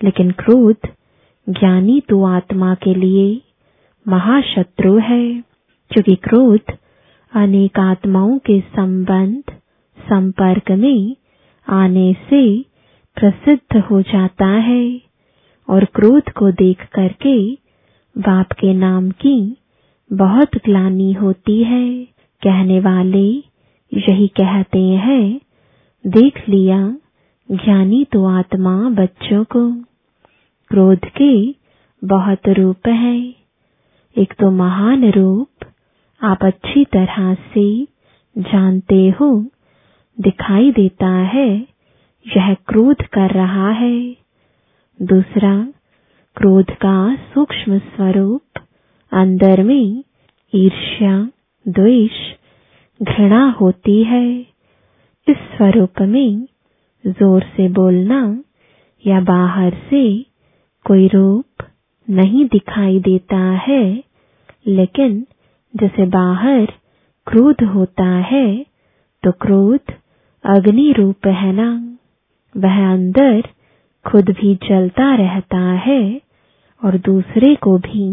लेकिन 0.00 0.30
क्रोध 0.40 0.88
ज्ञानी 1.46 2.00
तो 2.00 2.22
आत्मा 2.26 2.74
के 2.74 2.94
लिए 2.94 3.26
महाशत्रु 4.06 4.96
है, 5.00 5.22
क्योंकि 5.90 6.14
क्रोध 6.24 6.72
अनेक 7.32 7.78
आत्माओं 7.78 8.38
के 8.38 8.60
संबंध, 8.70 9.42
संपर्क 9.98 10.70
में 10.78 11.16
आने 11.66 12.12
से 12.30 12.42
प्रसिद्ध 13.16 13.80
हो 13.80 14.00
जाता 14.02 14.46
है 14.60 14.84
और 15.68 15.84
क्रोध 15.94 16.30
को 16.30 16.50
देख 16.52 16.84
करके 16.92 17.36
बाप 18.16 18.52
के 18.52 18.72
नाम 18.74 19.10
की 19.20 19.36
बहुत 20.10 20.56
ग्लानी 20.64 21.12
होती 21.12 21.62
है। 21.64 21.84
कहने 22.42 22.78
वाले 22.80 23.26
यही 23.92 24.26
कहते 24.36 24.78
हैं 25.04 25.40
देख 26.06 26.48
लिया, 26.48 26.96
ज्ञानी 27.50 28.04
तो 28.04 28.24
आत्मा 28.24 28.90
बच्चों 28.90 29.44
को। 29.44 29.72
क्रोध 30.68 30.98
के 30.98 31.54
बहुत 32.04 32.48
रूप 32.48 32.88
है। 32.88 33.34
एक 34.18 34.32
तो 34.32 34.50
महान 34.50 35.10
रूप 35.10 35.66
आप 36.22 36.38
अच्छी 36.42 36.84
तरह 36.84 37.34
से 37.34 37.84
जानते 38.38 39.08
हो, 39.08 39.46
दिखाई 40.20 40.72
देता 40.72 41.08
है, 41.08 41.66
यह 42.36 42.54
क्रोध 42.54 43.02
कर 43.02 43.30
रहा 43.30 43.70
है। 43.70 44.16
दूसरा, 45.02 45.68
क्रोध 46.36 46.70
का 46.70 47.14
सूक्ष्म 47.14 47.78
स्वरूप, 47.78 48.60
अंदर 49.12 49.62
में 49.62 50.04
ईर्ष्या, 50.54 51.28
द्वेष 51.68 52.34
घृणा 53.02 53.50
होती 53.50 54.04
है। 54.04 54.49
इस 55.30 55.36
स्वरूप 55.36 56.00
में 56.02 56.46
ज़ोर 57.04 57.42
से 57.56 57.68
बोलना 57.68 58.20
या 59.04 59.20
बाहर 59.20 59.74
से 59.90 60.02
कोई 60.86 61.06
रूप 61.08 61.64
नहीं 62.08 62.44
दिखाई 62.44 62.98
देता 63.00 63.38
है, 63.66 63.84
लेकिन 64.66 65.26
जैसे 65.74 66.06
बाहर 66.06 66.72
क्रोध 67.26 67.62
होता 67.64 68.06
है 68.26 68.46
तो 69.22 69.32
क्रोध 69.32 69.92
अग्नि 70.44 70.92
रूप 70.92 71.26
है 71.26 71.52
ना? 71.52 71.70
वह 72.54 72.92
अंदर 72.92 73.48
खुद 74.04 74.30
भी 74.30 74.54
जलता 74.54 75.14
रहता 75.14 75.60
है 75.86 76.20
और 76.82 76.98
दूसरे 76.98 77.54
को 77.54 77.78
भी 77.78 78.10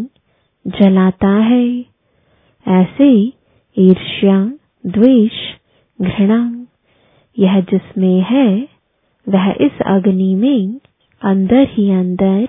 जलाता 0.65 1.33
है। 1.43 1.67
ऐसे 2.65 3.09
ईर्ष्या, 3.77 4.39
द्वेष, 4.85 5.39
घृणा 5.99 6.56
यह 7.39 7.59
जिसमें 7.61 8.21
है, 8.21 8.67
वह 9.29 9.51
इस 9.61 9.81
अग्नि 9.85 10.35
में 10.35 10.79
अंदर 11.21 11.67
ही 11.69 11.91
अंदर 11.91 12.47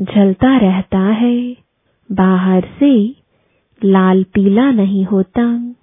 जलता 0.00 0.56
रहता 0.58 0.98
है। 0.98 1.56
बाहर 2.12 2.68
से 2.80 3.16
लाल 3.84 4.24
पीला 4.24 4.70
नहीं 4.70 5.04
होता। 5.04 5.74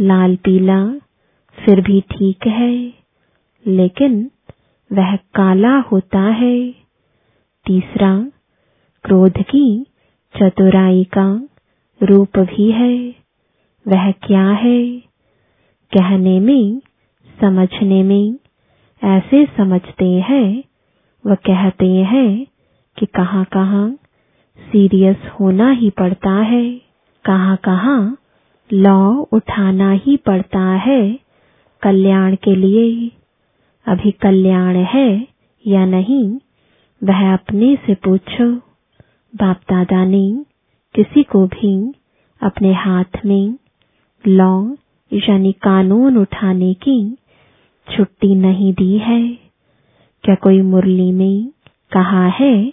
लाल 0.00 0.36
पीला 0.36 0.86
फिर 1.58 1.80
भी 1.80 2.00
ठीक 2.00 2.46
है, 2.46 2.92
लेकिन 3.66 4.30
वह 4.92 5.16
काला 5.16 5.78
होता 5.78 6.20
है। 6.20 6.70
तीसरा, 7.66 8.30
क्रोध 9.04 9.42
की 9.42 9.86
चतुराई 10.34 11.04
का 11.04 11.48
रूप 12.02 12.38
भी 12.38 12.70
है। 12.70 13.14
वह 13.88 14.10
क्या 14.12 14.50
है? 14.50 14.98
कहने 15.92 16.40
में 16.40 16.80
समझने 17.40 18.02
में 18.02 18.34
ऐसे 19.02 19.44
समझते 19.56 20.04
हैं, 20.28 20.62
वह 21.24 21.34
कहते 21.46 21.86
हैं 22.04 22.46
कि 22.98 23.06
कहाँ 23.06 23.44
कहाँ 23.52 23.88
सीरियस 24.58 25.30
होना 25.40 25.70
ही 25.70 25.90
पड़ता 25.90 26.30
है, 26.42 26.64
कहाँ 27.24 27.56
कहाँ 27.64 28.16
लॉ 28.70 28.98
उठाना 29.32 29.90
ही 29.96 30.16
पड़ता 30.16 30.60
है 30.86 31.00
कल्याण 31.82 32.34
के 32.34 32.54
लिए। 32.56 33.10
अभी 33.86 34.10
कल्याण 34.22 34.76
है 34.84 35.08
या 35.64 35.84
नहीं, 35.86 36.24
वह 37.02 37.32
अपने 37.32 37.74
से 37.86 37.94
पूछो। 37.94 38.50
बाप 39.34 39.60
दादा 39.70 40.04
ने 40.04 40.26
किसी 40.94 41.22
को 41.22 41.46
भी 41.46 41.74
अपने 42.40 42.72
हाथ 42.74 43.24
में 43.26 43.54
लॉ 44.24 44.52
यानी 45.10 45.52
कानून 45.62 46.16
उठाने 46.16 46.72
की 46.74 46.98
छुट्टी 47.90 48.34
नहीं 48.34 48.72
दी 48.72 48.98
है? 48.98 49.38
क्या 50.22 50.34
कोई 50.34 50.62
मुरली 50.62 51.12
में 51.12 51.50
कहा 51.92 52.26
है 52.26 52.72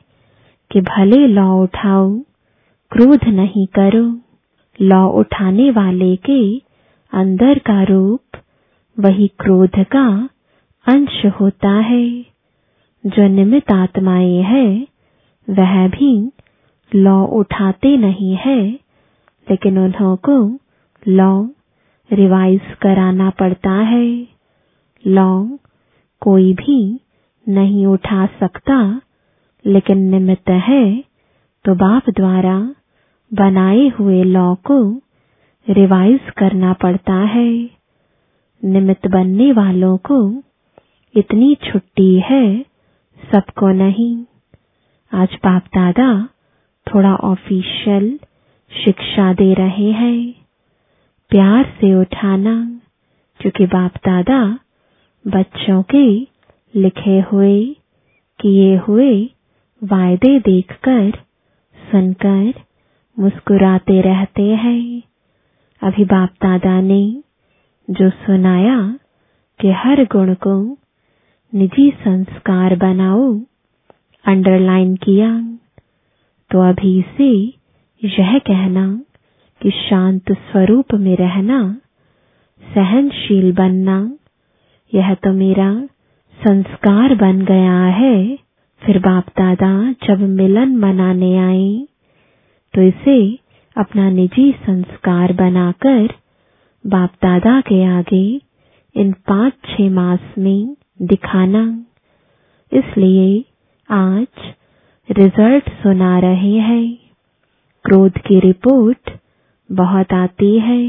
कि 0.72 0.82
भले 0.82 1.28
लौ 1.28 1.64
उठाओ 1.64 2.20
क्रोध 2.92 3.24
नहीं 3.24 3.68
करो? 3.68 4.20
लौ 4.82 5.08
उठाने 5.08 5.72
वाले 5.72 6.16
के 6.16 6.58
अंदर 7.14 7.60
का 7.60 7.84
रूप, 7.84 8.38
वही 9.00 9.28
क्रोध 9.28 9.84
का 9.84 10.30
अंश 10.88 11.26
होता 11.26 11.70
है। 11.70 12.22
जो 13.06 13.28
निमित 13.28 13.72
आत्माएँ 13.72 14.42
है, 14.42 14.88
वह 15.50 15.88
भी 15.88 16.32
लौ 16.96 17.26
उठाते 17.26 17.98
नहीं 17.98 18.36
है, 18.36 18.62
लेकिन 19.50 19.80
उन्हों 19.80 20.16
को 20.16 20.60
लौ 21.08 21.48
रिवाइज 22.14 22.62
कराना 22.82 23.30
पड़ता 23.30 23.72
है। 23.72 24.33
लौंग 25.06 25.58
कोई 26.22 26.54
भी 26.54 27.00
नहीं 27.48 27.86
उठा 27.86 28.26
सकता, 28.40 29.02
लेकिन 29.66 29.98
निमित्त 29.98 30.50
है 30.50 31.04
तो 31.66 31.76
बाप 31.76 32.10
द्वारा 32.10 32.56
बनाए 33.32 33.88
हुए 33.90 34.24
लॉ 34.24 34.54
को 34.56 34.80
रिवाइज 35.68 36.30
करना 36.38 36.74
पड़ता 36.74 37.14
है। 37.14 37.50
निमित्त 38.64 39.08
बनने 39.08 39.52
वालों 39.52 39.98
को 39.98 40.20
इतनी 41.16 41.56
छुट्टी 41.64 42.20
है 42.20 42.46
सबको 43.32 43.68
नहीं। 43.68 44.16
आज 45.12 45.38
बाप 45.44 45.66
दादा 45.76 46.30
थोड़ा 46.88 47.14
ऑफिशियल 47.16 48.20
शिक्षा 48.72 49.34
दे 49.34 49.54
रहे 49.54 49.92
हैं। 49.92 50.34
प्यार 51.32 51.64
से 51.82 51.94
उठाना, 51.96 52.56
क्योंकि 53.40 53.66
बाप 53.66 53.98
दादा 53.98 54.42
बच्चों 55.26 55.82
के 55.84 56.08
लिखे 56.76 57.20
हुए, 57.32 57.64
किए 58.40 58.76
हुए 58.78 59.12
वायदे 59.82 60.40
देखकर, 60.40 61.12
सुनकर 61.78 62.54
मुस्कुराते 63.18 64.00
रहते 64.02 64.44
हैं। 64.56 65.02
अभी 65.82 66.06
बाप 66.06 66.30
दादा 66.42 66.80
ने 66.82 67.04
जो 67.88 68.10
सुनाया 68.10 68.78
कि 69.60 69.72
हर 69.72 70.04
गुण 70.06 70.34
को 70.34 70.56
निजी 71.54 71.90
संस्कार 71.92 72.76
बनाओ, 72.76 73.34
अंडरलाइन 74.26 74.96
किया 74.96 75.32
तो 76.52 76.62
अभी 76.70 77.02
से 77.18 77.32
यह 78.02 78.38
कहना 78.40 78.88
कि 79.62 79.72
शांत 79.72 80.32
स्वरूप 80.32 80.94
में 80.94 81.16
रहना, 81.18 81.62
सहनशील 82.64 83.52
बनना 83.54 84.00
यह 84.94 85.14
तो 85.14 85.32
मेरा 85.34 85.70
संस्कार 86.38 87.16
बन 87.16 87.42
गया 87.46 87.80
है। 87.94 88.16
फिर 88.82 89.00
बाप 89.00 89.28
दादा 89.38 89.72
जब 90.04 90.20
मिलन 90.30 90.76
मनाने 90.78 91.38
आए 91.40 91.88
तो 92.74 92.82
इसे 92.82 93.18
अपना 93.76 94.10
निजी 94.10 94.52
संस्कार 94.52 95.34
बनाकर 95.34 96.14
बाप 96.86 97.14
दादा 97.22 97.60
के 97.62 97.84
आगे 97.90 98.26
इन 98.96 99.12
पाँच 99.28 99.54
छह 99.66 99.90
मास 99.90 100.34
में 100.38 100.76
दिखाना। 101.02 101.64
इसलिए 102.72 103.44
आज 103.90 104.52
रिज़ल्ट 105.10 105.70
सुना 105.74 106.18
रहे 106.20 106.58
हैं। 106.60 106.86
क्रोध 107.86 108.18
की 108.18 108.40
रिपोर्ट 108.40 109.12
बहुत 109.70 110.14
आती 110.14 110.58
है। 110.60 110.82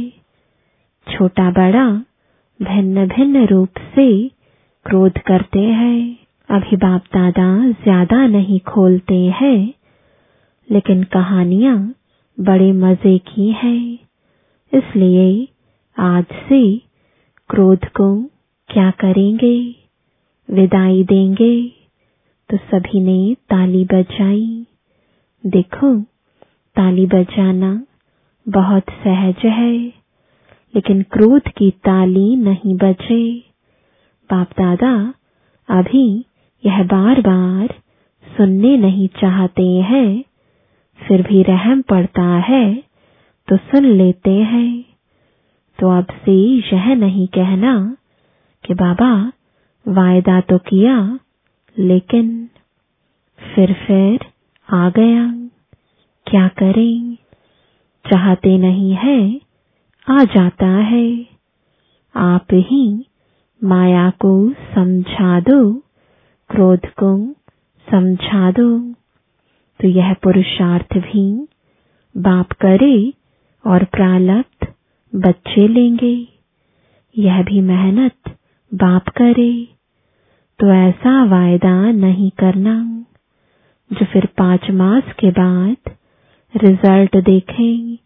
छोटा 1.06 1.50
बड़ा 1.50 1.86
भिन्न 2.62 3.06
भिन्न 3.06 3.46
रूप 3.46 3.68
से 3.94 4.28
क्रोध 4.86 5.18
करते 5.18 5.60
हैं। 5.60 6.18
अभी 6.48 6.76
बाप 6.76 7.04
दादा 7.14 7.70
ज़्यादा 7.70 8.26
नहीं 8.26 8.60
खोलते 8.60 9.14
हैं, 9.14 9.74
लेकिन 10.70 11.02
कहानियाँ 11.02 11.94
बड़े 12.40 12.72
मज़े 12.72 13.18
की 13.18 13.48
हैं। 13.48 13.98
इसलिए 14.72 15.48
आज 15.98 16.24
से 16.24 16.76
क्रोध 17.50 17.88
को 17.88 18.22
क्या 18.68 18.90
करेंगे? 18.90 19.74
विदाई 20.50 21.04
देंगे। 21.04 21.68
तो 22.50 22.56
सभी 22.56 23.00
ने 23.00 23.34
ताली 23.34 23.84
बजाई। 23.84 24.66
देखो, 25.46 26.00
ताली 26.76 27.06
बजाना 27.06 27.86
बहुत 28.48 28.90
सहज 28.90 29.46
है। 29.46 30.03
लेकिन 30.74 31.02
क्रोध 31.02 31.48
की 31.48 31.70
ताली 31.70 32.36
नहीं 32.36 32.74
बजे। 32.74 33.38
बाप 34.30 34.50
दादा, 34.50 35.14
अभी 35.68 36.24
यह 36.66 36.82
बार 36.82 37.20
बार 37.20 37.74
सुनने 38.26 38.76
नहीं 38.76 39.08
चाहते 39.08 39.66
हैं, 39.80 40.24
फिर 41.00 41.22
भी 41.22 41.42
रहम 41.42 41.82
पड़ता 41.82 42.26
है 42.48 42.74
तो 43.48 43.56
सुन 43.56 43.84
लेते 43.84 44.30
हैं। 44.30 44.84
तो 45.78 45.88
अब 45.90 46.06
से 46.24 46.36
यह 46.72 46.94
नहीं 46.94 47.26
कहना 47.28 47.96
कि 48.64 48.74
बाबा, 48.74 49.32
वायदा 49.88 50.40
तो 50.40 50.58
किया, 50.58 51.18
लेकिन 51.78 52.48
फिर 53.38 53.72
फिर 53.86 54.26
आ 54.68 54.88
गया। 54.90 55.24
क्या 56.26 56.48
करें? 56.48 57.16
चाहते 58.04 58.56
नहीं 58.58 58.92
है 58.94 59.40
आ 60.10 60.24
जाता 60.24 60.66
है। 60.66 61.26
आप 62.16 62.46
ही 62.52 63.06
माया 63.64 64.10
को 64.10 64.52
समझा 64.52 65.40
दो, 65.40 65.72
क्रोध 66.50 66.86
को 66.86 67.32
समझा 67.90 68.50
दो। 68.50 68.92
तो 69.80 69.88
यह 69.88 70.14
पुरुषार्थ 70.14 70.98
भी 70.98 71.48
बाप 72.16 72.52
करे 72.52 73.12
और 73.66 73.84
प्रालब्ध 73.84 74.72
बच्चे 75.14 75.68
लेंगे। 75.68 76.28
यह 77.18 77.42
भी 77.42 77.60
मेहनत 77.60 78.36
बाप 78.74 79.08
करे। 79.08 79.68
तो 80.58 80.66
ऐसा 80.66 81.24
वायदा 81.24 81.90
नहीं 81.90 82.30
करना, 82.30 83.06
जो 83.92 84.04
फिर 84.04 84.26
पाँच 84.26 84.70
मास 84.70 85.02
के 85.18 85.30
बाद 85.30 85.76
रिज़ल्ट 86.56 87.16
देखें। 87.16 87.98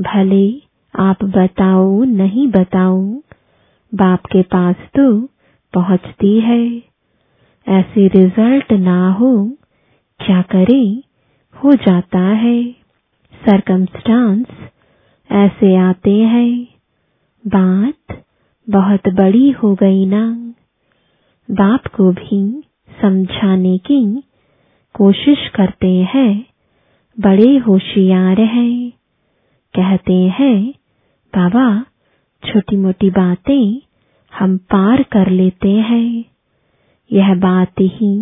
भले 0.00 0.71
आप 0.96 1.24
बताओ, 1.24 2.04
नहीं 2.04 2.48
बताओ। 2.48 3.02
बाप 3.94 4.26
के 4.26 4.42
पास 4.42 4.76
तो 4.76 5.20
पहुँचती 5.74 6.40
है। 6.40 6.82
ऐसी 7.68 8.08
रिज़ल्ट 8.08 8.72
ना 8.72 9.12
हो, 9.12 9.56
क्या 10.20 10.42
करे? 10.42 11.02
हो 11.64 11.74
जाता 11.74 12.20
है। 12.20 12.72
सरकमस्टांस 13.46 14.46
ऐसे 15.32 15.76
आते 15.76 16.18
हैं। 16.18 16.66
बात 17.46 18.24
बहुत 18.70 19.08
बड़ी 19.08 19.50
हो 19.50 19.74
गई 19.74 20.06
ना। 20.06 20.54
बाप 21.50 21.86
को 21.86 22.12
भी 22.12 22.62
समझाने 23.02 23.78
की 23.78 24.22
कोशिश 24.94 25.48
करते 25.48 26.08
हैं। 26.14 26.46
बड़े 27.20 27.56
होशियार 27.58 28.40
हैं। 28.40 28.90
कहते 29.74 30.12
हैं 30.12 30.74
बाबा 31.32 31.66
छोटी 32.42 32.76
मोटी 32.76 33.10
बातें 33.10 33.80
हम 34.32 34.56
पार 34.72 35.02
कर 35.12 35.30
लेते 35.30 35.70
हैं। 35.88 36.24
यह 37.10 37.34
बात 37.40 37.80
ही 37.80 38.12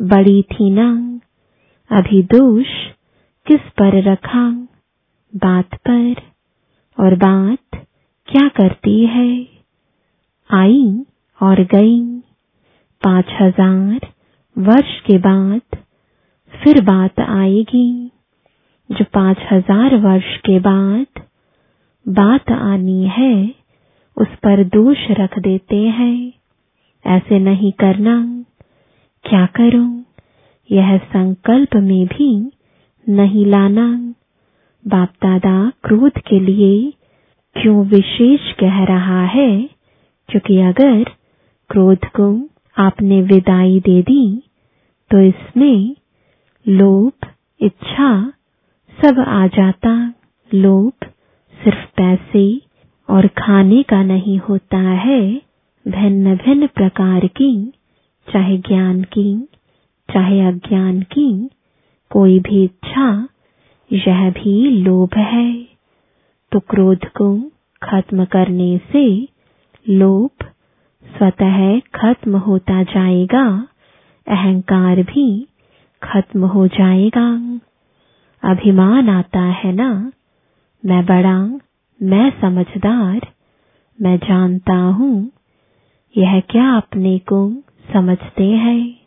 बड़ी 0.00 0.42
थी 0.52 0.70
ना। 0.70 0.88
अभी 1.90 2.22
दोष 2.32 2.66
किस 3.46 3.60
पर 3.78 4.02
रखा? 4.02 4.44
बात 5.32 5.74
पर? 5.88 6.14
और 6.98 7.14
बात 7.16 7.84
क्या 8.28 8.46
करती 8.56 8.98
है? 9.06 9.30
आई 10.50 10.82
और 11.40 11.62
गई। 11.64 12.00
पाँच 13.02 13.32
हज़ार 13.40 14.08
वर्ष 14.56 14.98
के 15.00 15.18
बाद 15.18 15.76
फिर 16.52 16.80
बात 16.84 17.20
आएगी। 17.20 17.90
जो 18.90 19.04
पाँच 19.14 19.38
हज़ार 19.52 19.96
वर्ष 20.00 20.36
के 20.46 20.58
बाद 20.60 21.22
बात 22.10 22.50
आनी 22.52 23.04
है, 23.08 23.54
उस 24.16 24.28
पर 24.28 24.64
दोष 24.64 24.96
रख 25.10 25.38
देते 25.38 25.76
हैं। 25.76 26.32
ऐसे 27.06 27.38
नहीं 27.38 27.72
करना। 27.72 28.44
क्या 29.24 29.46
करूँ? 29.46 30.04
यह 30.70 30.96
संकल्प 30.98 31.76
में 31.76 32.06
भी 32.06 32.50
नहीं 33.08 33.46
लाना। 33.46 34.14
बाप 34.84 35.08
दादा 35.22 35.72
क्रोध 35.84 36.18
के 36.18 36.40
लिए 36.40 36.92
क्यों 37.56 37.86
विशेष 37.86 38.52
कह 38.52 38.84
रहा 38.84 39.24
है? 39.26 39.70
क्योंकि 40.28 40.60
अगर 40.60 41.04
क्रोध 41.70 42.04
को 42.20 42.48
आपने 42.76 43.22
विदाई 43.22 43.80
दे 43.80 44.02
दी 44.02 44.42
तो 45.10 45.20
इसमें 45.20 45.96
लोभ 46.68 47.12
इच्छा 47.60 48.32
सब 48.98 49.18
आ 49.20 49.46
जाता। 49.46 50.14
लोभ 50.54 50.99
सिर्फ़ 51.64 51.86
पैसे 51.96 52.62
और 53.10 53.26
खाने 53.26 53.82
का 53.82 54.02
नहीं 54.02 54.38
होता 54.38 54.78
है 54.78 55.42
भिन्न 55.88 56.36
भिन्न 56.36 56.66
प्रकार 56.66 57.26
की, 57.26 57.72
चाहे 58.32 58.58
ज्ञान 58.58 59.02
की, 59.02 59.48
चाहे 60.14 60.40
अज्ञान 60.40 61.02
की, 61.02 61.50
कोई 62.10 62.40
भी 62.40 62.64
इच्छा, 62.64 63.28
यह 63.92 64.30
भी 64.30 64.70
लोभ 64.70 65.16
है। 65.16 65.68
तो 66.52 66.60
क्रोध 66.60 67.04
को 67.04 67.50
खत्म 67.82 68.24
करने 68.24 68.80
से 68.92 69.28
लोभ 69.88 70.46
स्वतः 71.18 71.80
खत्म 71.94 72.36
होता 72.36 72.82
जाएगा, 72.82 73.68
अहंकार 74.28 75.02
भी 75.02 75.46
खत्म 76.02 76.44
हो 76.44 76.66
जाएगा। 76.66 77.60
अभिमान 78.44 79.08
आता 79.08 79.40
है 79.40 79.72
ना? 79.72 80.09
मैं 80.84 81.04
बड़ा, 81.06 81.38
मैं 82.00 82.30
समझदार, 82.40 83.20
मैं 83.98 84.16
जानता 84.18 84.74
हूँ, 84.74 85.30
यह 86.14 86.40
क्या 86.40 86.70
अपने 86.76 87.18
को 87.18 87.40
समझते 87.92 88.44
हैं? 88.44 89.00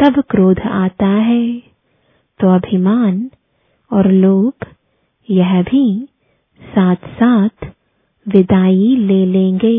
तब 0.00 0.20
क्रोध 0.30 0.60
आता 0.60 1.06
है 1.06 1.58
तो 2.40 2.48
अभिमान 2.48 3.30
और 3.90 4.10
लोभ, 4.12 4.66
यह 5.28 5.62
भी 5.62 5.84
साथ 6.60 7.08
साथ 7.14 7.66
विदाई 8.26 8.96
ले 8.96 9.24
लेंगे। 9.26 9.78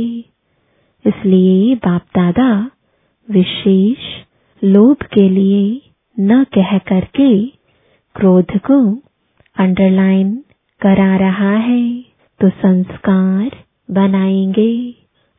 इसलिए 1.06 1.76
बाप 1.76 2.02
दादा 2.16 2.72
विशेष 3.30 3.98
लोभ 4.64 4.98
के 5.14 5.30
लिए 5.30 5.82
न 6.20 6.44
कह 6.44 6.78
करके 6.78 7.46
क्रोध 8.16 8.58
को 8.58 8.80
अंडरलाइन 9.56 10.45
करा 10.82 11.16
रहा 11.18 11.52
है 11.60 11.82
तो 12.40 12.50
संस्कार 12.52 13.52
बनाएँगे। 13.90 14.72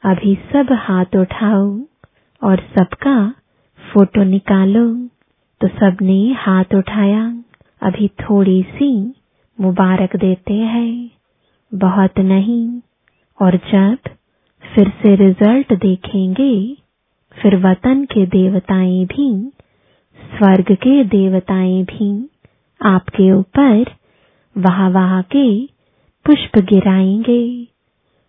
अभी 0.05 0.35
सब 0.53 0.73
हाथ 0.81 1.17
उठाओ 1.17 1.67
और 2.43 2.61
सबका 2.77 3.17
फ़ोटो 3.81 4.23
निकालो 4.25 4.85
तो 5.61 5.69
सबने 5.71 6.19
हाथ 6.39 6.75
उठाया। 6.75 7.23
अभी 7.83 8.09
थोड़ी 8.21 8.63
सी 8.71 8.91
मुबारक 9.59 10.17
देते 10.17 10.55
हैं। 10.55 11.11
बहुत 11.73 12.19
नहीं, 12.19 12.81
और 13.39 13.57
जब 13.73 14.09
फिर 14.65 14.89
से 15.03 15.15
रिज़ल्ट 15.17 15.73
देखेंगे, 15.81 16.53
फिर 17.37 17.57
वतन 17.67 18.05
के 18.05 18.27
देवताएँ 18.27 19.05
भी, 19.07 19.31
स्वर्ग 20.21 20.75
के 20.77 21.03
देवताएँ 21.09 21.83
भी 21.85 22.11
आपके 22.81 23.31
ऊपर 23.33 23.85
वहा 24.59 24.89
वहा 24.89 25.23
के 25.23 25.67
पुष्प 26.27 26.59
गिराएँगे। 26.59 27.69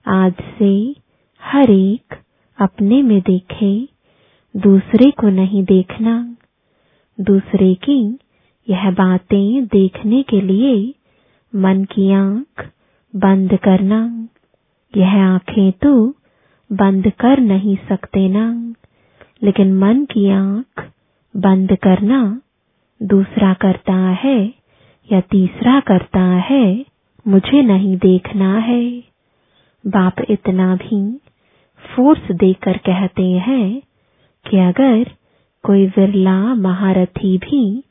आज 0.05 0.33
से 0.59 0.95
हर 1.41 1.71
एक 1.71 2.15
अपने 2.59 3.01
में 3.01 3.21
देखे। 3.21 3.87
दूसरे 4.57 5.11
को 5.11 5.29
नहीं 5.29 5.63
देखना। 5.63 6.35
दूसरे 7.19 7.73
की 7.73 8.19
यह 8.69 8.91
बातें 8.91 9.65
देखने 9.65 10.23
के 10.23 10.41
लिए 10.41 10.93
मन 11.55 11.83
की 11.83 12.11
आँख 12.11 12.69
बंद 13.15 13.57
करना। 13.57 14.27
यह 14.97 15.23
आँखें 15.23 15.71
तो 15.71 16.09
बंद 16.71 17.11
कर 17.19 17.39
नहीं 17.39 17.77
सकते 17.89 18.27
ना। 18.29 18.73
लेकिन 19.43 19.73
मन 19.73 20.05
की 20.05 20.29
आँख 20.29 20.91
बंद 21.35 21.75
करना 21.75 22.41
दूसरा 23.03 23.53
करता 23.53 23.95
है। 23.95 24.56
या 25.11 25.19
तीसरा 25.21 25.79
करता 25.79 26.21
है, 26.21 26.85
मुझे 27.27 27.61
नहीं 27.61 27.97
देखना 27.97 28.57
है। 28.57 28.83
बाप 29.83 30.15
इतना 30.29 30.75
भी 30.75 31.19
फोर्स 31.79 32.31
देकर 32.31 32.77
कहते 32.77 33.23
हैं 33.23 33.81
कि 34.45 34.57
अगर 34.57 35.11
कोई 35.63 35.85
विरला 35.87 36.39
महारथी 36.55 37.37
भी 37.37 37.83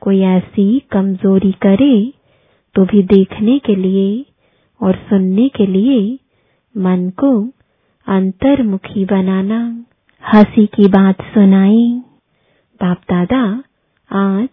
कोई 0.00 0.20
ऐसी 0.20 0.80
कमज़ोरी 0.90 1.52
करे 1.52 2.12
तो 2.74 2.84
भी 2.84 3.02
देखने 3.02 3.58
के 3.58 3.74
लिए 3.76 4.24
और 4.80 4.94
सुनने 4.94 5.48
के 5.48 5.66
लिए 5.66 6.18
मन 6.76 7.10
को 7.10 7.30
अंतर्मुखी 8.06 9.04
बनाना। 9.04 9.60
हँसी 10.24 10.66
की 10.66 10.88
बात 10.88 11.22
सुनाई। 11.22 12.02
बाप 12.80 12.98
दादा, 13.10 13.62
आज 14.10 14.48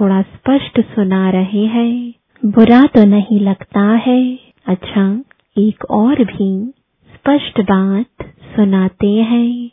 थोड़ा 0.00 0.22
स्पष्ट 0.22 0.80
सुना 0.80 1.30
रहे 1.30 1.64
हैं। 1.66 2.14
बुरा 2.44 2.82
तो 2.86 3.04
नहीं 3.04 3.40
लगता 3.40 3.80
है। 3.80 4.38
अच्छा 4.66 5.24
एक 5.58 5.84
और 5.90 6.24
भी 6.24 6.72
स्पष्ट 7.14 7.60
बात 7.60 8.26
सुनाते 8.56 9.10
हैं। 9.10 9.68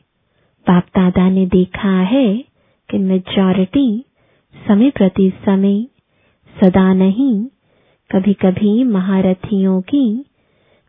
बाप 0.68 0.84
दादा 0.84 1.30
ने 1.30 1.46
देखा 1.46 2.00
है 2.02 2.38
कि 2.90 2.98
मेजॉरिटी 2.98 4.06
समय 4.68 4.90
प्रति 4.90 5.32
समय 5.46 5.86
सदा 6.54 6.94
नहीं 6.94 7.46
कभी 8.12 8.34
कभी 8.34 8.84
महारथियों 8.84 9.82
की 9.82 10.26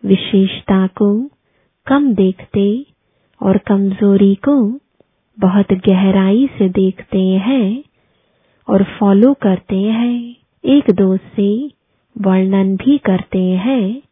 विशेषता 0.04 0.86
को 0.86 1.30
कम 1.86 2.14
देखते 2.14 2.86
और 3.40 3.58
कमज़ोरी 3.58 4.34
को 4.34 4.78
बहुत 5.38 5.72
गहराई 5.72 6.46
से 6.58 6.68
देखते 6.68 7.20
हैं। 7.20 7.84
और 8.68 8.84
फॉलो 8.98 9.34
करते 9.34 9.76
हैं। 9.76 10.36
एक 10.64 10.90
दो 10.90 11.16
से 11.16 11.48
वर्णन 12.16 12.76
भी 12.76 12.98
करते 12.98 13.38
हैं 13.38 14.02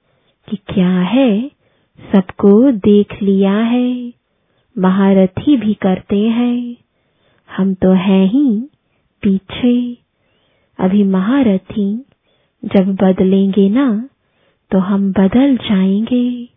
कि 0.48 0.56
क्या 0.56 1.00
है, 1.00 1.50
सबको 2.12 2.72
देख 2.72 3.22
लिया 3.22 3.56
है, 3.56 4.12
महारथी 4.78 5.56
भी 5.56 5.74
करते 5.74 6.18
हैं। 6.28 6.76
हम 7.48 7.74
तो 7.74 7.92
हैं 7.92 8.26
ही 8.26 8.68
पीछे। 9.22 9.96
अभी 10.78 11.02
महारथी 11.04 12.04
जब 12.64 12.94
बदलेंगे 12.94 13.68
ना 13.68 14.08
तो 14.70 14.78
हम 14.78 15.12
बदल 15.12 15.56
जाएँगे। 15.56 16.48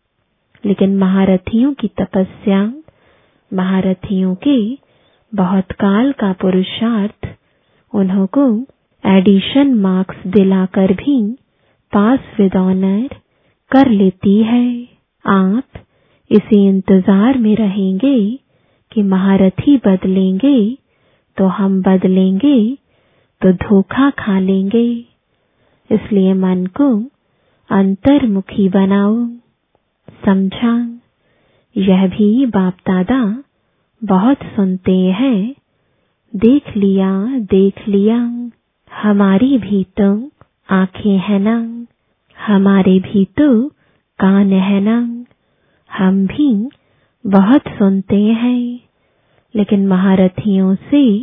लेकिन 0.66 0.98
महारथियों 0.98 1.74
की 1.74 1.88
तपस्या, 1.88 2.74
महारथियों 3.52 4.36
के 4.36 4.58
बहुत 5.34 5.72
काल 5.72 6.12
का 6.12 6.34
पुरुषार्थ 6.34 7.25
उन्हों 7.96 8.26
को 8.38 8.46
एडिशन 9.04 9.74
मार्क्स 9.80 10.28
दिलाकर 10.28 10.94
भी 10.94 11.20
पास 11.94 12.20
विद 12.40 12.56
ऑनर 12.58 13.16
कर 13.72 13.90
लेती 13.92 14.38
है। 14.44 14.66
आप 15.26 15.84
इसी 16.32 16.66
इंतज़ार 16.68 17.38
में 17.38 17.56
रहेंगे 17.56 18.18
कि 18.92 19.02
महारथी 19.04 19.78
बदलेंगे 19.86 20.58
तो 21.38 21.48
हम 21.54 21.82
बदलेंगे 21.82 22.60
तो 23.42 23.52
धोखा 23.60 24.10
खा 24.20 24.40
लेंगे। 24.40 24.88
इसलिए 25.90 26.34
मन 26.36 26.66
को 26.78 26.90
अंतर्मुखी 27.70 28.68
बनाओ। 28.70 29.16
समझा? 30.22 30.74
यह 31.76 32.08
भी 32.08 32.46
बाप 32.46 32.78
दादा 32.88 33.22
बहुत 34.02 34.44
सुनते 34.56 34.98
हैं। 35.14 35.56
देख 36.36 36.78
लिया 36.78 37.40
देख 37.40 37.88
लिया, 37.88 38.50
हमारी 38.92 39.58
भी 39.58 39.84
तो 39.84 40.32
आँखें 40.70 41.18
है 41.18 41.40
ना। 41.40 41.86
हमारे 42.38 43.00
भी 43.00 43.26
तो 43.26 43.70
कान 44.20 44.54
है 44.54 44.82
ना। 44.82 45.26
हम 45.92 46.28
भी 46.28 46.70
बहुत 47.26 47.62
सुनते 47.68 48.24
हैं, 48.24 48.80
लेकिन 49.56 49.88
महारथियों 49.88 50.76
से 50.76 51.16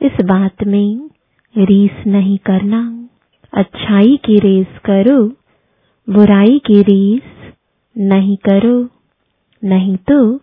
इस 0.00 0.20
बात 0.24 0.64
में 0.64 1.10
रीस 1.58 2.06
नहीं 2.06 2.38
करना। 2.38 3.08
अच्छाई 3.52 4.16
की 4.24 4.38
रेस 4.38 4.78
करो, 4.84 5.28
बुराई 6.10 6.58
की 6.58 6.82
रीस 6.82 7.52
नहीं 7.98 8.36
करो, 8.36 8.88
नहीं 9.64 9.96
तो 9.96 10.36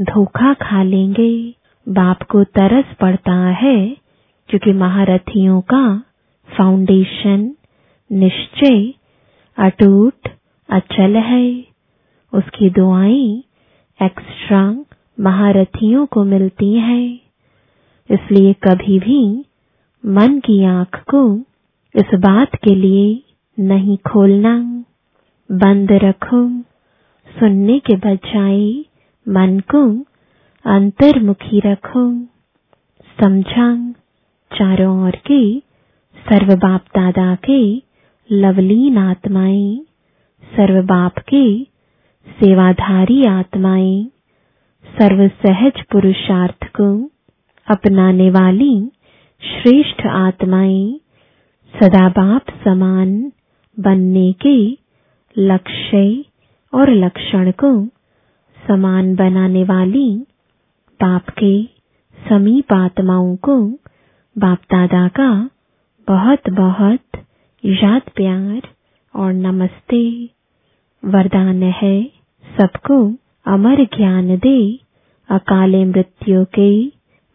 धोखा 0.00 0.54
खा 0.54 0.82
लेंगे। 0.82 1.61
बाप 1.88 2.22
को 2.22 2.44
तरस 2.44 2.84
पड़ता 3.00 3.32
है, 3.32 3.96
क्योंकि 4.48 4.72
महारथियों 4.72 5.60
का 5.60 6.02
फाउंडेशन 6.58 7.54
निश्चय 8.12 8.94
अटूट, 9.58 10.28
अचल 10.70 11.16
है। 11.16 11.64
उसकी 12.34 12.70
दुआएँ 12.70 13.42
एक्स्ट्रा 14.02 14.84
महारथियों 15.20 16.06
को 16.06 16.24
मिलती 16.24 16.74
हैं। 16.74 17.20
इसलिए 18.10 18.52
कभी 18.52 18.98
भी 18.98 19.44
मन 20.06 20.38
की 20.38 20.64
आँख 20.64 21.04
को 21.14 21.38
इस 21.94 22.14
बात 22.14 22.56
के 22.56 22.74
लिए 22.74 23.22
नहीं 23.60 23.96
खोलना। 23.96 24.84
बंद 25.52 25.92
रखो। 25.92 26.60
सुनने 27.38 27.78
के 27.78 27.96
बजाय 27.96 28.84
मन 29.28 29.60
को 29.60 30.11
अंतर्मुखी 30.64 31.60
रखो 31.64 32.02
समझा 33.18 33.66
चारों 34.50 34.92
ओर 35.06 35.16
के 35.26 35.40
सर्व 36.16 36.54
बाप 36.64 36.84
दादा 36.96 37.34
के, 37.44 37.62
लवलीन 38.30 38.98
आत्माएँ 38.98 39.80
सर्व 40.44 40.80
बाप 40.86 41.18
के, 41.32 41.44
सेवाधारी 42.26 43.24
आत्माएँ 43.28 44.04
सर्व 44.84 45.26
सहज 45.42 45.82
पुरुषार्थ 45.92 46.66
को 46.80 46.88
अपनाने 47.66 48.30
वाली, 48.30 48.74
श्रेष्ठ 49.42 50.06
आत्माएँ 50.06 50.98
सदा 51.74 52.08
बाप 52.18 52.54
समान 52.64 53.14
बनने 53.76 54.32
के 54.46 54.56
लक्ष्य 55.36 56.24
और 56.72 56.90
लक्षण 56.94 57.50
को 57.64 57.74
समान 58.56 59.14
बनाने 59.16 59.64
वाली 59.64 60.08
बाप 61.04 61.28
के 61.28 61.64
समीप 62.28 62.72
आत्माओं 62.72 63.36
को 63.36 63.60
बाप 64.38 64.58
दादा 64.58 65.08
का 65.08 65.50
बहुत 66.08 66.50
बहुत 66.50 67.24
याद, 67.64 68.02
प्यार 68.16 68.68
और 69.14 69.32
नमस्ते। 69.32 70.24
वरदान 71.04 71.62
है 71.62 72.04
सबको 72.60 73.14
अमर 73.46 73.84
ज्ञान 73.84 74.36
दे। 74.36 74.78
अकाले 75.28 75.84
मृत्यु 75.84 76.44
के 76.44 76.86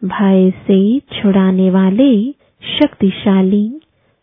भय 0.02 0.50
से 0.50 1.00
छुड़ाने 1.00 1.70
वाले 1.70 2.32
शक्तिशाली 2.62 3.80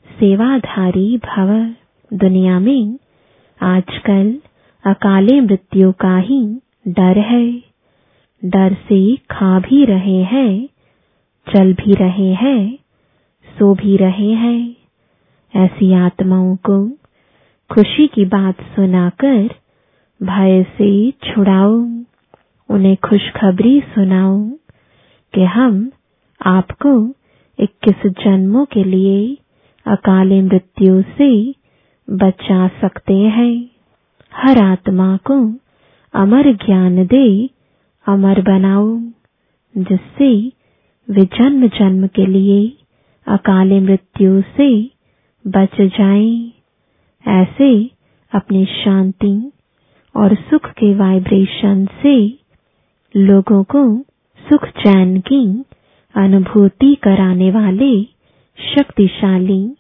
सेवाधारी 0.08 1.18
भव। 1.18 1.74
दुनिया 2.18 2.60
में 2.60 3.00
आजकल 3.62 4.40
अकाले 4.86 5.42
मृत्यु 5.42 5.92
का 5.92 6.18
ही 6.18 6.62
डर 6.88 7.18
है। 7.18 7.75
डर 8.46 8.74
से 8.74 9.16
खा 9.16 9.60
भी 9.60 9.86
रहे 9.86 10.24
हैं, 10.24 10.70
चल 11.54 11.74
भी 11.74 11.94
रहे 11.94 12.34
हैं, 12.34 12.78
सो 13.60 13.76
भी 13.76 13.98
रहे 13.98 14.32
हैं। 14.32 14.76
ऐसी 15.56 15.94
आत्माओं 15.94 16.56
को 16.56 16.90
खुशी 17.72 18.08
की 18.08 18.26
बात 18.26 18.62
सुनाकर 18.62 19.50
भय 20.24 20.64
से 20.64 21.12
छुड़ाओ 21.12 21.74
उन्हें 22.70 22.98
खुशखबरी 22.98 23.82
सुनाओ 23.82 24.50
कि 25.34 25.44
हम 25.44 25.92
आपको 26.46 27.14
21 27.60 28.08
जन्मों 28.08 28.66
के 28.66 28.84
लिए 28.84 29.38
अकाले 29.88 30.42
मृत्यु 30.42 31.02
से 31.02 31.56
बचा 32.10 32.68
सकते 32.68 33.14
हैं। 33.14 33.70
हर 34.34 34.58
आत्मा 34.58 35.18
को 35.18 35.54
अमर 36.14 36.54
ज्ञान 36.54 37.06
दे 37.06 37.55
अमर 38.08 38.42
बनाओ 38.42 38.98
जिससे 39.78 40.52
वे 41.10 41.22
जन्म 41.26 41.68
जन्म 41.68 42.08
के 42.08 42.26
लिए 42.26 42.78
अकाले 43.28 43.80
मृत्यु 43.80 44.42
से 44.42 44.92
बच 45.48 45.82
जाएँ। 45.82 46.52
ऐसे 47.28 47.92
अपनी 48.32 48.66
शांति 48.66 49.52
और 50.16 50.36
सुख 50.36 50.70
के 50.70 50.94
वाइब्रेशन 50.96 51.86
से 51.86 52.40
लोगों 53.16 53.64
को 53.64 53.84
सुख 54.50 54.66
चैन 54.66 55.20
की 55.20 55.66
अनुभूति 56.16 56.96
कराने 56.96 57.52
वाले 57.52 58.04
शक्तिशाली 58.60 59.76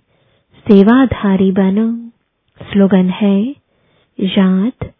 सेवाधारी 0.65 1.51
बनो। 1.51 2.11
स्लोगन 2.61 3.09
है, 3.09 3.55
याद 4.19 4.91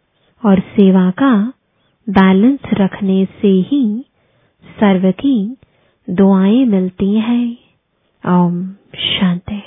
और 0.42 0.60
सेवा 0.60 1.10
का 1.10 1.52
बैलेंस 2.10 2.58
रखने 2.72 3.24
से 3.24 3.48
ही 3.48 4.04
सर्व 4.64 5.12
की 5.12 5.56
दुआएँ 6.10 6.64
मिलती 6.64 7.14
हैं। 7.14 7.58
ओम 8.24 8.72
शांति। 8.94 9.62